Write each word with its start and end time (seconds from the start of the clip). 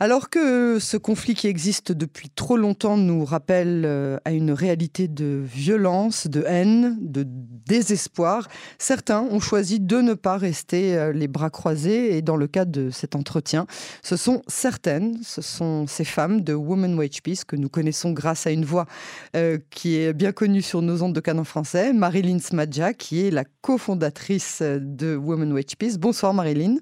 Alors 0.00 0.30
que 0.30 0.78
ce 0.78 0.96
conflit 0.96 1.34
qui 1.34 1.48
existe 1.48 1.90
depuis 1.90 2.30
trop 2.30 2.56
longtemps 2.56 2.96
nous 2.96 3.24
rappelle 3.24 3.82
euh, 3.84 4.16
à 4.24 4.30
une 4.30 4.52
réalité 4.52 5.08
de 5.08 5.42
violence, 5.44 6.28
de 6.28 6.44
haine, 6.46 6.96
de 7.00 7.24
désespoir, 7.26 8.46
certains 8.78 9.22
ont 9.22 9.40
choisi 9.40 9.80
de 9.80 10.00
ne 10.00 10.14
pas 10.14 10.36
rester 10.36 10.96
euh, 10.96 11.12
les 11.12 11.26
bras 11.26 11.50
croisés 11.50 12.16
et 12.16 12.22
dans 12.22 12.36
le 12.36 12.46
cadre 12.46 12.70
de 12.70 12.90
cet 12.90 13.16
entretien, 13.16 13.66
ce 14.04 14.16
sont 14.16 14.42
certaines, 14.46 15.18
ce 15.24 15.42
sont 15.42 15.88
ces 15.88 16.04
femmes 16.04 16.42
de 16.42 16.54
Women 16.54 16.96
Wage 16.96 17.20
Peace 17.24 17.42
que 17.44 17.56
nous 17.56 17.68
connaissons 17.68 18.12
grâce 18.12 18.46
à 18.46 18.52
une 18.52 18.64
voix 18.64 18.86
euh, 19.34 19.58
qui 19.70 19.96
est 19.96 20.12
bien 20.12 20.30
connue 20.30 20.62
sur 20.62 20.80
nos 20.80 21.02
ondes 21.02 21.14
de 21.14 21.20
canon 21.20 21.42
français, 21.42 21.92
Marilyn 21.92 22.38
Smadja, 22.38 22.94
qui 22.94 23.26
est 23.26 23.32
la 23.32 23.44
cofondatrice 23.62 24.62
de 24.62 25.16
Women 25.16 25.52
Wage 25.52 25.76
Peace. 25.76 25.98
Bonsoir 25.98 26.34
Marilyn. 26.34 26.76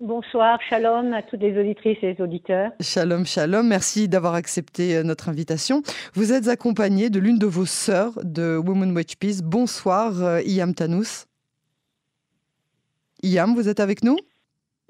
Bonsoir, 0.00 0.60
shalom 0.70 1.12
à 1.12 1.22
toutes 1.22 1.40
les 1.40 1.58
auditrices 1.58 1.98
et 2.02 2.14
les 2.14 2.20
auditeurs. 2.22 2.70
Shalom, 2.80 3.26
shalom. 3.26 3.66
Merci 3.66 4.06
d'avoir 4.06 4.34
accepté 4.34 4.94
euh, 4.94 5.02
notre 5.02 5.28
invitation. 5.28 5.82
Vous 6.14 6.32
êtes 6.32 6.46
accompagnée 6.46 7.10
de 7.10 7.18
l'une 7.18 7.36
de 7.36 7.46
vos 7.46 7.66
sœurs 7.66 8.12
de 8.22 8.56
Women 8.64 8.94
Watch 8.94 9.16
Peace. 9.16 9.42
Bonsoir, 9.42 10.22
euh, 10.22 10.40
Iam 10.42 10.72
Tanous. 10.72 11.26
Iam, 13.24 13.56
vous 13.56 13.68
êtes 13.68 13.80
avec 13.80 14.04
nous? 14.04 14.16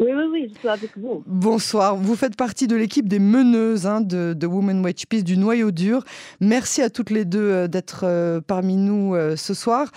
Oui, 0.01 0.13
oui, 0.15 0.25
oui, 0.31 0.53
je 0.55 0.59
suis 0.61 0.69
avec 0.69 0.97
vous. 0.97 1.25
Bonsoir. 1.27 1.97
Vous 1.97 2.15
faites 2.15 2.37
partie 2.37 2.69
de 2.69 2.77
l'équipe 2.77 3.09
des 3.09 3.19
meneuses 3.19 3.85
hein, 3.85 4.01
de, 4.01 4.33
de 4.33 4.47
Women 4.47 4.85
Watch 4.85 5.07
Peace 5.07 5.25
du 5.25 5.37
noyau 5.37 5.73
dur. 5.73 6.05
Merci 6.41 6.83
à 6.83 6.91
toutes 6.91 7.11
les 7.11 7.25
deux 7.25 7.41
euh, 7.41 7.67
d'être 7.67 8.03
euh, 8.05 8.41
parmi 8.41 8.77
nous 8.77 9.17
euh, 9.17 9.35
ce 9.35 9.55
soir. 9.55 9.91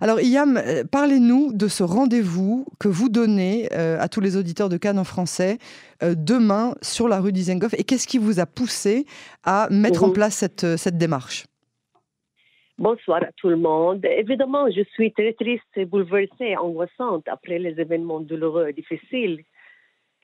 Alors, 0.00 0.20
Iam, 0.20 0.62
parlez-nous 0.92 1.52
de 1.52 1.66
ce 1.66 1.82
rendez-vous 1.82 2.66
que 2.78 2.86
vous 2.86 3.08
donnez 3.08 3.68
à 3.72 4.08
tous 4.08 4.20
les 4.20 4.36
auditeurs 4.36 4.68
de 4.68 4.76
Cannes 4.76 4.98
en 4.98 5.04
français 5.04 5.58
demain 6.02 6.74
sur 6.80 7.08
la 7.08 7.20
rue 7.20 7.32
d'Isengoff 7.32 7.74
et 7.74 7.84
qu'est-ce 7.84 8.06
qui 8.06 8.18
vous 8.18 8.38
a 8.40 8.46
poussé 8.46 9.06
à 9.44 9.68
mettre 9.70 10.04
en 10.04 10.08
mhm. 10.08 10.12
place 10.12 10.34
cette, 10.36 10.76
cette 10.76 10.98
démarche? 10.98 11.46
Bonsoir 12.78 13.24
à 13.24 13.32
tout 13.32 13.48
le 13.48 13.56
monde. 13.56 14.04
Évidemment, 14.04 14.70
je 14.70 14.82
suis 14.92 15.12
très 15.12 15.32
triste 15.32 15.80
bouleversée, 15.88 16.56
angoissante 16.56 17.26
après 17.26 17.58
les 17.58 17.70
événements 17.80 18.20
douloureux 18.20 18.68
et 18.68 18.72
difficiles 18.72 19.42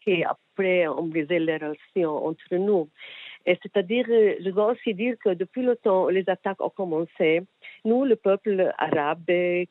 qui, 0.05 0.23
après, 0.23 0.87
ont 0.87 1.03
brisé 1.03 1.41
les 1.41 1.57
relations 1.57 2.25
entre 2.25 2.55
nous. 2.55 2.89
C'est-à-dire, 3.47 4.07
je 4.07 4.51
dois 4.51 4.73
aussi 4.73 4.95
dire 4.95 5.17
que 5.23 5.31
depuis 5.31 5.63
le 5.63 5.77
temps 5.77 6.07
où 6.07 6.09
les 6.09 6.29
attaques 6.29 6.63
ont 6.63 6.71
commencé, 6.71 7.43
nous, 7.85 8.05
le 8.05 8.17
peuple 8.17 8.73
arabe, 8.79 9.27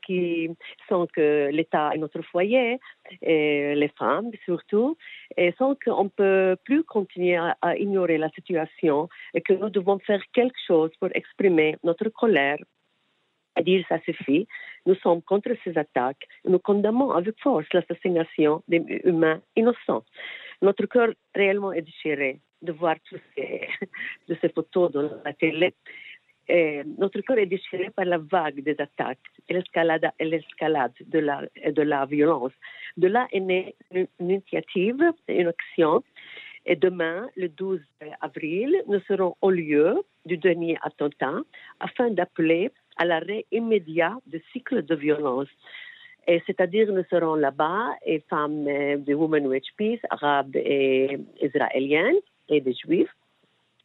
qui 0.06 0.50
sent 0.88 1.06
que 1.14 1.50
l'État 1.52 1.92
est 1.94 1.98
notre 1.98 2.22
foyer, 2.22 2.80
et 3.22 3.74
les 3.76 3.92
femmes 4.00 4.32
surtout, 4.46 4.96
et 5.38 5.52
sent 5.54 5.74
qu'on 5.84 6.06
ne 6.06 6.10
peut 6.10 6.56
plus 6.64 6.84
continuer 6.84 7.38
à 7.38 7.78
ignorer 7.78 8.18
la 8.18 8.30
situation 8.30 9.10
et 9.34 9.42
que 9.42 9.54
nous 9.54 9.70
devons 9.70 10.00
faire 10.00 10.22
quelque 10.34 10.60
chose 10.68 10.92
pour 11.00 11.10
exprimer 11.14 11.78
notre 11.84 12.10
colère 12.10 12.58
à 13.56 13.62
dire 13.62 13.86
ça 13.88 14.00
suffit. 14.02 14.48
Nous 14.86 14.96
sommes 14.96 15.22
contre 15.22 15.52
ces 15.64 15.78
attaques. 15.78 16.28
Nous 16.46 16.60
condamnons 16.60 17.12
avec 17.12 17.40
force 17.40 17.68
l'assassination 17.74 18.64
des 18.68 18.84
humains 19.04 19.42
innocents. 19.56 20.04
Notre 20.62 20.86
cœur 20.86 21.10
réellement 21.36 21.72
est 21.72 21.82
déchiré 21.82 22.40
de 22.64 22.72
voir 22.72 22.96
toutes 23.08 23.22
ces, 23.36 23.68
de 24.28 24.38
ces 24.42 24.50
photos 24.50 24.92
dans 24.92 25.10
la 25.24 25.34
télé. 25.34 25.74
Notre 26.98 27.22
cœur 27.22 27.38
est 27.38 27.46
déchiré 27.46 27.90
par 27.90 28.06
la 28.06 28.18
vague 28.18 28.62
des 28.64 28.76
attaques 28.80 29.20
et 29.48 29.54
l'escalade, 29.54 30.12
de 31.06 31.20
la, 31.20 31.42
de 31.66 31.82
la 31.82 32.06
violence. 32.06 32.52
De 32.98 33.08
là 33.08 33.28
est 33.32 33.40
née 33.40 33.76
une, 33.92 34.08
initiative, 34.20 35.02
une 35.28 35.48
action. 35.48 36.04
Et 36.66 36.76
demain, 36.76 37.30
le 37.36 37.50
12 37.50 37.82
avril, 38.22 38.82
nous 38.88 39.00
serons 39.08 39.36
au 39.42 39.50
lieu 39.50 40.02
du 40.26 40.38
dernier 40.38 40.78
attentat 40.82 41.40
afin 41.80 42.10
d'appeler 42.10 42.72
à 42.98 43.06
l'arrêt 43.06 43.46
immédiat 43.52 44.16
du 44.28 44.42
cycle 44.52 44.84
de 44.84 44.96
violence. 44.96 45.50
Et 46.28 46.42
c'est-à-dire, 46.46 46.92
nous 46.92 47.04
serons 47.10 47.36
là-bas, 47.36 47.96
et 48.06 48.22
femmes 48.30 48.66
euh, 48.68 48.96
de 48.98 49.14
Women 49.14 49.46
Wage 49.48 49.74
Peace, 49.76 50.00
arabes 50.10 50.56
et 50.56 51.18
israéliennes, 51.42 52.22
et 52.50 52.62
des 52.62 52.74
juifs, 52.74 53.14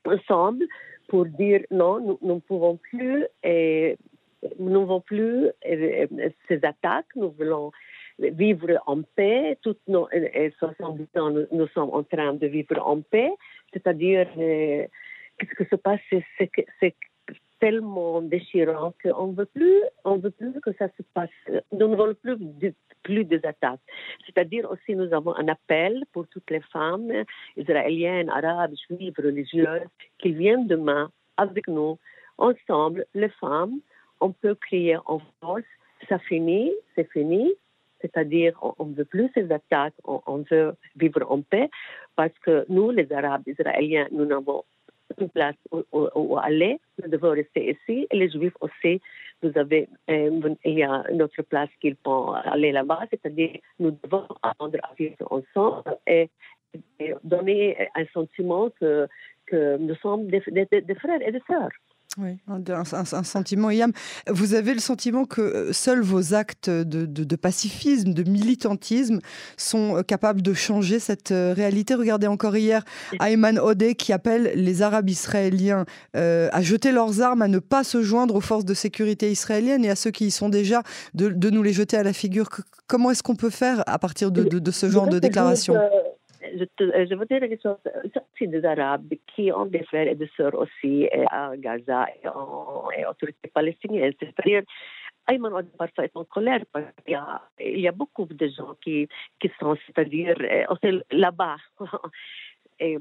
ensemble, 0.05 0.67
pour 1.09 1.27
dire 1.27 1.63
non, 1.71 2.19
nous 2.23 2.35
ne 2.35 2.41
pouvons 2.41 2.77
plus, 2.77 3.25
et, 3.43 3.97
nous 4.59 4.71
ne 4.71 4.79
voulons 4.79 5.01
plus 5.01 5.49
ces 6.49 6.61
attaques, 6.63 7.15
nous 7.17 7.31
voulons 7.31 7.73
vivre 8.19 8.79
en 8.87 9.03
paix. 9.03 9.59
Toutes 9.63 9.81
nos 9.89 10.09
et 10.11 10.53
70 10.59 11.07
ans, 11.17 11.31
nous, 11.31 11.69
sommes 11.69 11.91
en 11.91 12.03
train 12.03 12.35
de 12.35 12.47
vivre 12.47 12.79
en 12.87 13.01
paix, 13.01 13.31
c'est-à-dire, 13.73 14.29
euh, 14.37 14.87
qu'est-ce 15.39 15.55
que 15.55 15.65
se 15.65 15.77
passe, 15.77 16.01
tellement 17.61 18.23
déchirant 18.23 18.93
qu'on 19.03 19.33
veut 19.33 19.47
plus, 19.47 19.83
on 20.05 20.17
veut 20.17 20.31
plus 20.31 20.53
que 20.61 20.73
ça 20.75 20.89
se 20.97 21.03
passe. 21.15 21.31
Nous 21.73 21.89
ne 21.89 21.97
voulons 21.97 22.15
plus, 22.15 22.37
plus 23.03 23.25
des 23.25 23.45
attaques. 23.45 23.81
C'est-à-dire 24.27 24.71
aussi, 24.71 24.95
nous 24.95 25.13
avons 25.13 25.35
un 25.37 25.49
appel 25.49 26.05
pour 26.13 26.27
toutes 26.29 26.51
les 26.51 26.61
femmes 26.73 27.13
israéliennes, 27.57 28.31
arabes, 28.31 28.75
juives, 28.89 29.15
religieuses, 29.19 29.89
qui 30.19 30.33
viennent 30.33 30.67
demain 30.67 31.11
avec 31.37 31.69
nous, 31.69 31.99
ensemble, 32.39 33.07
les 33.15 33.31
femmes. 33.41 33.81
On 34.21 34.33
peut 34.33 34.55
crier 34.55 34.99
en 35.07 35.21
force, 35.41 35.63
ça 36.09 36.19
finit, 36.19 36.73
c'est 36.95 37.11
fini. 37.13 37.53
C'est-à-dire, 38.01 38.57
on 38.79 38.87
ne 38.87 38.95
veut 38.95 39.05
plus 39.05 39.29
ces 39.35 39.51
attaques, 39.51 39.95
on, 40.05 40.21
on 40.27 40.45
veut 40.49 40.75
vivre 40.95 41.25
en 41.29 41.43
paix, 41.43 41.69
parce 42.15 42.37
que 42.45 42.65
nous, 42.69 42.93
les 42.93 43.13
Arabes 43.13 43.43
israéliens, 43.47 44.07
nous 44.13 44.25
n'avons 44.25 44.63
une 45.19 45.29
place 45.29 45.57
où, 45.73 46.39
aller, 46.39 46.81
nous 47.03 47.11
devons 47.11 47.31
rester 47.31 47.71
ici. 47.71 48.07
Et 48.11 48.17
les 48.17 48.31
Juifs 48.31 48.57
aussi, 48.61 49.01
vous 49.43 49.53
avez, 49.57 49.89
euh, 50.11 50.55
il 50.65 50.79
y 50.79 50.83
a 50.83 51.05
une 51.11 51.23
autre 51.23 51.43
place 51.43 51.71
qu'ils 51.81 51.97
peuvent 51.97 52.35
aller 52.45 52.73
là-bas, 52.73 53.07
c'est-à-dire 53.11 53.59
nous 53.79 53.93
devons 54.03 54.27
apprendre 54.43 54.79
à 54.83 54.95
vivre 54.95 55.17
ensemble 55.31 55.97
et, 56.07 56.31
donner 57.25 57.89
un 57.95 58.05
sentiment 58.13 58.69
que, 58.79 59.09
nous 59.79 59.95
sommes 59.97 60.27
des, 60.27 60.43
des 60.51 60.95
frères 60.95 61.23
et 61.27 61.33
des 61.33 61.41
sœurs. 61.47 61.71
Oui, 62.21 62.37
un, 62.49 63.05
sentiment, 63.23 63.71
Yam. 63.71 63.93
Vous 64.29 64.55
avez 64.55 64.75
le 64.75 64.81
sentiment 64.81 65.25
que 65.25 65.41
euh, 65.41 65.73
seuls 65.73 66.01
vos 66.01 66.35
actes 66.35 66.69
de, 66.69 67.37
pacifisme, 67.37 68.13
de 68.13 68.29
militantisme 68.29 69.21
sont 69.57 69.99
euh, 69.99 70.03
capables 70.03 70.43
de 70.43 70.53
changer 70.53 70.99
cette 70.99 71.31
euh, 71.31 71.53
réalité? 71.55 71.95
Regardez 71.95 72.27
encore 72.27 72.57
hier 72.57 72.85
Ayman 73.21 73.61
Odeh 73.61 73.95
qui 73.95 74.13
appelle 74.13 74.51
les 74.57 74.83
Arabes 74.83 75.09
israéliens 75.09 75.85
à 76.15 76.63
jeter 76.63 76.91
leurs 76.91 77.21
armes, 77.21 77.43
à 77.43 77.49
ne 77.49 77.61
pas 77.61 77.85
se 77.85 78.03
joindre 78.03 78.35
aux 78.35 78.41
forces 78.41 78.65
de 78.65 78.75
sécurité 78.75 79.31
israéliennes 79.31 79.85
et 79.85 79.91
à 79.91 79.97
ceux 79.97 80.11
qui 80.11 80.27
y 80.27 80.31
sont 80.31 80.49
déjà, 80.49 80.83
de, 81.15 81.51
nous 81.51 81.63
les 81.63 81.73
jeter 81.73 81.97
à 81.97 82.03
la 82.03 82.13
figure. 82.13 82.49
Comment 82.89 83.13
est-ce 83.13 83.23
qu'on 83.23 83.37
peut 83.37 83.51
faire 83.51 83.85
à 83.87 83.99
partir 83.99 84.33
de, 84.33 84.71
ce 84.71 84.91
genre 84.91 85.09
de 85.09 85.19
déclaration? 85.19 85.75
Je, 86.57 86.65
je 86.79 87.15
veux 87.15 87.27
dire 87.27 87.41
quelque 87.41 87.63
chose, 87.63 87.77
c'est 88.39 88.47
des 88.47 88.65
Arabes 88.65 89.13
qui 89.35 89.53
ont 89.53 89.67
des 89.67 89.83
frères 89.85 90.09
et 90.09 90.15
des 90.15 90.31
sœurs 90.37 90.55
aussi 90.55 91.09
à 91.31 91.57
Gaza 91.57 92.07
et 92.23 92.29
en 92.29 92.91
et 92.97 93.05
autorités 93.07 93.49
palestiniennes. 93.53 94.13
C'est-à-dire, 94.19 94.63
Ayman 95.29 95.63
parfois 95.77 96.05
est 96.05 96.17
en 96.17 96.25
colère 96.25 96.63
parce 96.73 96.87
qu'il 97.05 97.81
y 97.81 97.89
a, 97.89 97.93
beaucoup 97.93 98.25
de 98.25 98.49
gens 98.49 98.75
qui, 98.83 99.09
sont, 99.61 99.77
c'est-à-dire, 99.87 100.37
là-bas. 101.11 101.57
et 102.81 102.99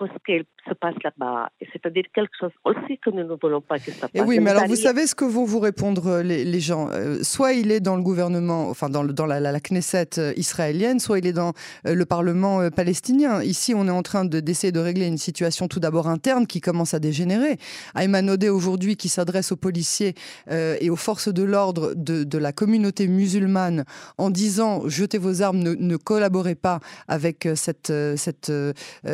ce 0.00 0.06
qui 0.26 0.46
se 0.68 0.74
passe 0.74 0.94
là-bas. 1.02 1.50
C'est-à-dire 1.72 2.04
quelque 2.14 2.32
chose 2.38 2.50
aussi 2.64 2.98
que 2.98 3.10
nous 3.10 3.24
ne 3.24 3.36
voulons 3.40 3.60
pas 3.60 3.78
que 3.78 3.90
ça 3.90 4.08
passe. 4.08 4.10
Et 4.14 4.20
oui, 4.22 4.40
mais 4.40 4.50
alors 4.50 4.66
vous 4.66 4.76
savez 4.76 5.06
ce 5.06 5.14
que 5.14 5.24
vont 5.24 5.44
vous 5.44 5.60
répondre 5.60 6.06
euh, 6.06 6.22
les, 6.22 6.44
les 6.44 6.60
gens. 6.60 6.88
Euh, 6.90 7.22
soit 7.22 7.52
il 7.52 7.70
est 7.70 7.80
dans 7.80 7.96
le 7.96 8.02
gouvernement, 8.02 8.68
enfin 8.68 8.88
dans, 8.88 9.02
le, 9.02 9.12
dans 9.12 9.26
la, 9.26 9.40
la, 9.40 9.60
Knesset 9.60 10.18
euh, 10.18 10.32
israélienne, 10.36 11.00
soit 11.00 11.18
il 11.18 11.26
est 11.26 11.32
dans 11.32 11.52
le 11.84 12.04
Parlement 12.04 12.70
palestinien. 12.70 13.42
Ici, 13.42 13.74
on 13.74 13.86
est 13.88 13.90
en 13.90 14.02
train 14.02 14.24
d'essayer 14.24 14.72
de, 14.72 14.80
régler 14.80 15.06
une 15.06 15.18
situation 15.18 15.68
tout 15.68 15.80
d'abord 15.80 16.08
interne 16.08 16.46
qui 16.46 16.60
commence 16.60 16.92
à 16.94 16.98
dégénérer. 16.98 17.56
Ayman 17.96 18.28
Odeh 18.28 18.50
aujourd'hui 18.50 18.96
qui 18.96 19.08
s'adresse 19.08 19.52
aux 19.52 19.56
policiers 19.56 20.14
et 20.50 20.90
aux 20.90 20.96
forces 20.96 21.32
de 21.32 21.42
l'ordre 21.42 21.94
de, 21.94 22.24
de, 22.24 22.38
la 22.38 22.52
communauté 22.52 23.08
musulmane 23.08 23.84
en 24.18 24.30
disant 24.30 24.86
jetez 24.88 25.18
vos 25.18 25.42
armes, 25.42 25.58
ne, 25.58 25.74
ne 25.74 25.96
collaborez 25.96 26.54
pas 26.54 26.80
avec 27.08 27.48
cette, 27.54 27.92
cette 28.16 28.50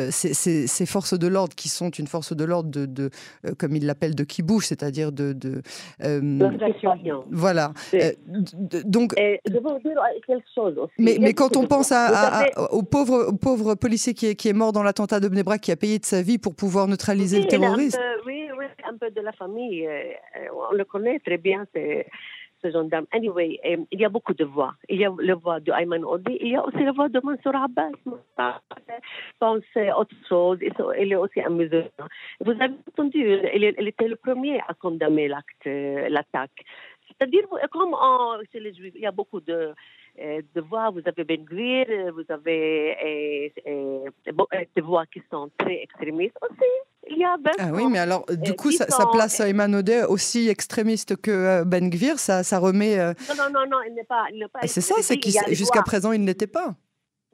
ces, 0.09 0.85
forces 0.85 1.17
de 1.17 1.27
l'ordre 1.27 1.55
qui 1.55 1.69
sont 1.69 1.89
une 1.89 2.07
force 2.07 2.35
de 2.35 2.43
l'ordre 2.43 2.69
de, 2.69 2.85
de 2.85 3.09
euh, 3.45 3.51
comme 3.57 3.75
il 3.75 3.85
l'appelle, 3.85 4.15
de 4.15 4.23
kibouche, 4.23 4.65
c'est-à-dire 4.65 5.11
de... 5.11 5.33
de 5.33 5.61
euh, 6.03 6.21
voilà. 7.29 7.71
donc... 8.85 9.13
je 9.17 9.53
veux 9.53 9.59
dire 9.59 10.01
quelque 10.25 10.47
chose 10.53 10.77
aussi. 10.77 10.93
Mais, 10.97 11.17
mais 11.19 11.33
quand 11.33 11.57
on 11.57 11.65
pense 11.65 11.91
à, 11.91 12.45
au, 12.71 12.83
pauvre, 12.83 13.31
pauvre 13.39 13.75
policier 13.75 14.13
qui 14.13 14.27
est, 14.27 14.35
qui 14.35 14.49
est 14.49 14.53
mort 14.53 14.71
dans 14.71 14.83
l'attentat 14.83 15.19
de 15.19 15.27
Bnebra, 15.27 15.57
qui 15.57 15.71
a 15.71 15.75
payé 15.75 15.99
de 15.99 16.05
sa 16.05 16.21
vie 16.21 16.37
pour 16.37 16.55
pouvoir 16.55 16.87
neutraliser 16.87 17.41
le 17.41 17.47
terrorisme. 17.47 17.99
oui, 18.25 18.47
oui, 18.57 18.65
un 18.87 18.97
peu 18.97 19.11
de 19.11 19.21
la 19.21 19.31
famille. 19.33 19.87
On 20.71 20.75
le 20.75 20.85
connaît 20.85 21.19
très 21.19 21.37
bien. 21.37 21.65
C'est 21.73 22.07
ex-gendarme. 22.63 23.05
Anyway, 23.11 23.59
il 23.91 23.99
y 23.99 24.05
a 24.05 24.09
beaucoup 24.09 24.33
de 24.33 24.45
voix. 24.45 24.73
Il 24.89 24.99
y 24.99 25.05
a 25.05 25.11
la 25.19 25.35
voix 25.35 25.59
de 25.59 25.71
Ayman 25.71 26.03
Odi, 26.03 26.37
il 26.41 26.49
y 26.49 26.55
a 26.55 26.65
aussi 26.65 26.83
la 26.83 26.91
voix 26.91 27.09
de 27.09 27.19
Mansour 27.23 27.55
Abbas. 27.55 27.91
pense 29.39 29.63
autre 29.97 30.15
chose. 30.27 30.59
Il 30.61 31.11
est 31.11 31.15
aussi 31.15 31.39
musulman. 31.49 32.07
Vous 32.39 32.51
avez 32.51 32.75
entendu, 32.89 33.19
il, 33.53 33.63
était 33.63 34.07
le 34.07 34.15
premier 34.15 34.59
à 34.67 34.73
condamner 34.73 35.27
l'acte, 35.27 35.65
l'attaque. 35.65 36.63
C'est-à-dire, 37.07 37.47
comme 37.71 37.95
chez 38.51 38.59
les 38.59 38.73
Juifs, 38.73 38.93
il 38.95 39.01
y 39.01 39.05
a 39.05 39.11
beaucoup 39.11 39.41
de, 39.41 39.73
de 40.17 40.61
voix. 40.61 40.89
Vous 40.89 41.01
avez 41.05 41.23
Ben 41.23 41.43
Gvir, 41.43 41.85
vous 42.13 42.25
avez 42.29 43.53
des 43.65 44.81
voix 44.81 45.05
qui 45.05 45.21
sont 45.29 45.49
très 45.57 45.81
extrémistes 45.83 46.37
aussi. 46.41 46.90
Il 47.09 47.17
y 47.17 47.23
a 47.23 47.35
ah 47.59 47.71
oui, 47.73 47.87
mais 47.89 47.97
alors, 47.97 48.25
du 48.27 48.53
coup, 48.53 48.71
ça, 48.71 48.85
place 49.11 49.39
Ayman 49.39 49.73
Odeh 49.73 50.03
aussi 50.03 50.49
extrémiste 50.49 51.19
que 51.19 51.63
Ben 51.63 51.89
Gvir. 51.89 52.19
Ça, 52.19 52.43
ça 52.43 52.59
remet. 52.59 52.97
Non, 52.97 53.13
non, 53.37 53.49
non, 53.51 53.65
non, 53.69 53.77
il 53.87 53.95
n'est 53.95 54.03
pas. 54.03 54.27
pas 54.53 54.67
c'est 54.67 54.81
ça, 54.81 54.95
c'est 55.01 55.17
que 55.17 55.29
jusqu'à 55.53 55.81
présent, 55.81 56.11
il 56.11 56.23
n'était 56.23 56.47
pas. 56.47 56.75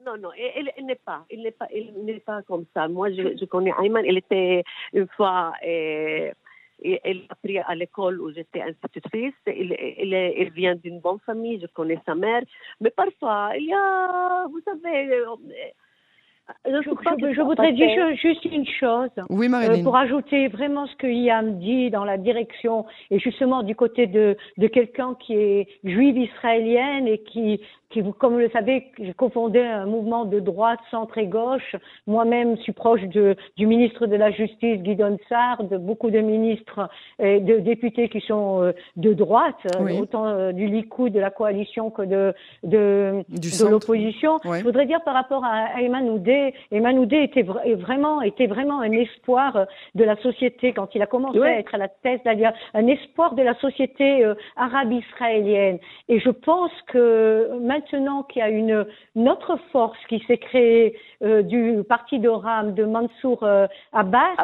Non, 0.04 0.16
non, 0.16 0.30
il, 0.38 0.86
n'est 0.86 0.94
pas, 0.94 1.26
il 1.30 1.42
n'est 1.42 1.50
pas, 1.50 1.66
il 1.74 1.92
n'est 2.04 2.20
pas 2.20 2.40
comme 2.42 2.64
ça. 2.72 2.88
Moi, 2.88 3.10
je, 3.10 3.36
je 3.38 3.44
connais 3.44 3.72
Ayman. 3.78 4.04
Il 4.06 4.16
était 4.16 4.64
une 4.94 5.06
fois 5.16 5.52
il 6.80 7.26
a 7.28 7.32
appris 7.32 7.58
à 7.58 7.74
l'école 7.74 8.20
où 8.20 8.32
j'étais 8.32 8.62
institutrice. 8.62 9.34
Il, 9.46 9.76
il, 9.98 10.50
vient 10.50 10.76
d'une 10.76 11.00
bonne 11.00 11.18
famille, 11.26 11.60
je 11.60 11.66
connais 11.66 12.00
sa 12.06 12.14
mère. 12.14 12.42
Mais 12.80 12.90
parfois, 12.90 13.52
il 13.56 13.66
y 13.66 13.72
a, 13.72 14.46
vous 14.46 14.60
savez, 14.64 15.22
euh, 16.66 16.82
je, 16.82 17.42
voudrais 17.42 17.72
dire 17.72 18.16
juste 18.16 18.44
une 18.44 18.66
chose. 18.66 19.10
Oui, 19.28 19.48
euh, 19.52 19.82
pour 19.82 19.96
ajouter 19.96 20.48
vraiment 20.48 20.86
ce 20.86 20.96
que 20.96 21.06
Yam 21.06 21.58
dit 21.58 21.90
dans 21.90 22.04
la 22.04 22.16
direction 22.16 22.86
et 23.10 23.18
justement 23.18 23.62
du 23.62 23.74
côté 23.74 24.06
de, 24.06 24.36
de 24.56 24.66
quelqu'un 24.66 25.14
qui 25.20 25.34
est 25.34 25.68
juive 25.84 26.16
israélienne 26.16 27.06
et 27.06 27.18
qui 27.18 27.60
qui, 27.90 28.02
comme 28.18 28.34
vous 28.34 28.38
le 28.38 28.50
savez, 28.50 28.90
j'ai 28.98 29.14
confondé 29.14 29.60
un 29.60 29.86
mouvement 29.86 30.24
de 30.24 30.40
droite, 30.40 30.80
centre 30.90 31.16
et 31.18 31.26
gauche. 31.26 31.76
Moi-même, 32.06 32.56
suis 32.58 32.72
proche 32.72 33.02
de, 33.02 33.36
du 33.56 33.66
ministre 33.66 34.06
de 34.06 34.16
la 34.16 34.30
Justice, 34.30 34.80
Guy 34.82 34.96
Sarr, 35.28 35.64
de 35.64 35.76
beaucoup 35.76 36.10
de 36.10 36.20
ministres 36.20 36.88
et 37.18 37.40
de 37.40 37.58
députés 37.58 38.08
qui 38.08 38.20
sont 38.20 38.62
euh, 38.62 38.72
de 38.96 39.12
droite, 39.12 39.56
autant 40.00 40.26
euh, 40.26 40.52
du 40.52 40.66
Likoud, 40.66 41.12
de 41.12 41.20
la 41.20 41.30
coalition 41.30 41.90
que 41.90 42.02
de, 42.02 42.34
de, 42.62 43.24
de 43.28 43.70
l'opposition. 43.70 44.38
Je 44.44 44.62
voudrais 44.62 44.86
dire 44.86 45.02
par 45.02 45.14
rapport 45.14 45.44
à 45.44 45.80
Ayman 45.80 46.08
Oudé, 46.10 46.54
Ayman 46.72 46.98
Oudé 46.98 47.22
était 47.22 47.42
vraiment, 47.42 48.22
était 48.22 48.46
vraiment 48.46 48.80
un 48.80 48.92
espoir 48.92 49.66
de 49.94 50.04
la 50.04 50.16
société 50.16 50.72
quand 50.72 50.94
il 50.94 51.02
a 51.02 51.06
commencé 51.06 51.40
à 51.40 51.58
être 51.58 51.74
à 51.74 51.78
la 51.78 51.88
tête, 51.88 52.22
un 52.74 52.86
espoir 52.86 53.34
de 53.34 53.42
la 53.42 53.54
société 53.54 54.24
euh, 54.24 54.34
arabe 54.56 54.92
israélienne. 54.92 55.78
Et 56.08 56.20
je 56.20 56.30
pense 56.30 56.72
que 56.88 57.50
maintenant 57.78 58.22
qu'il 58.24 58.40
y 58.40 58.42
a 58.42 58.48
une, 58.48 58.86
autre 59.28 59.56
force 59.72 59.98
qui 60.08 60.22
s'est 60.26 60.38
créée 60.38 60.96
euh, 61.22 61.42
du 61.42 61.82
parti 61.88 62.18
de 62.18 62.28
Ram, 62.28 62.74
de 62.74 62.84
Mansour 62.84 63.42
euh, 63.42 63.66
Abbas, 63.92 64.36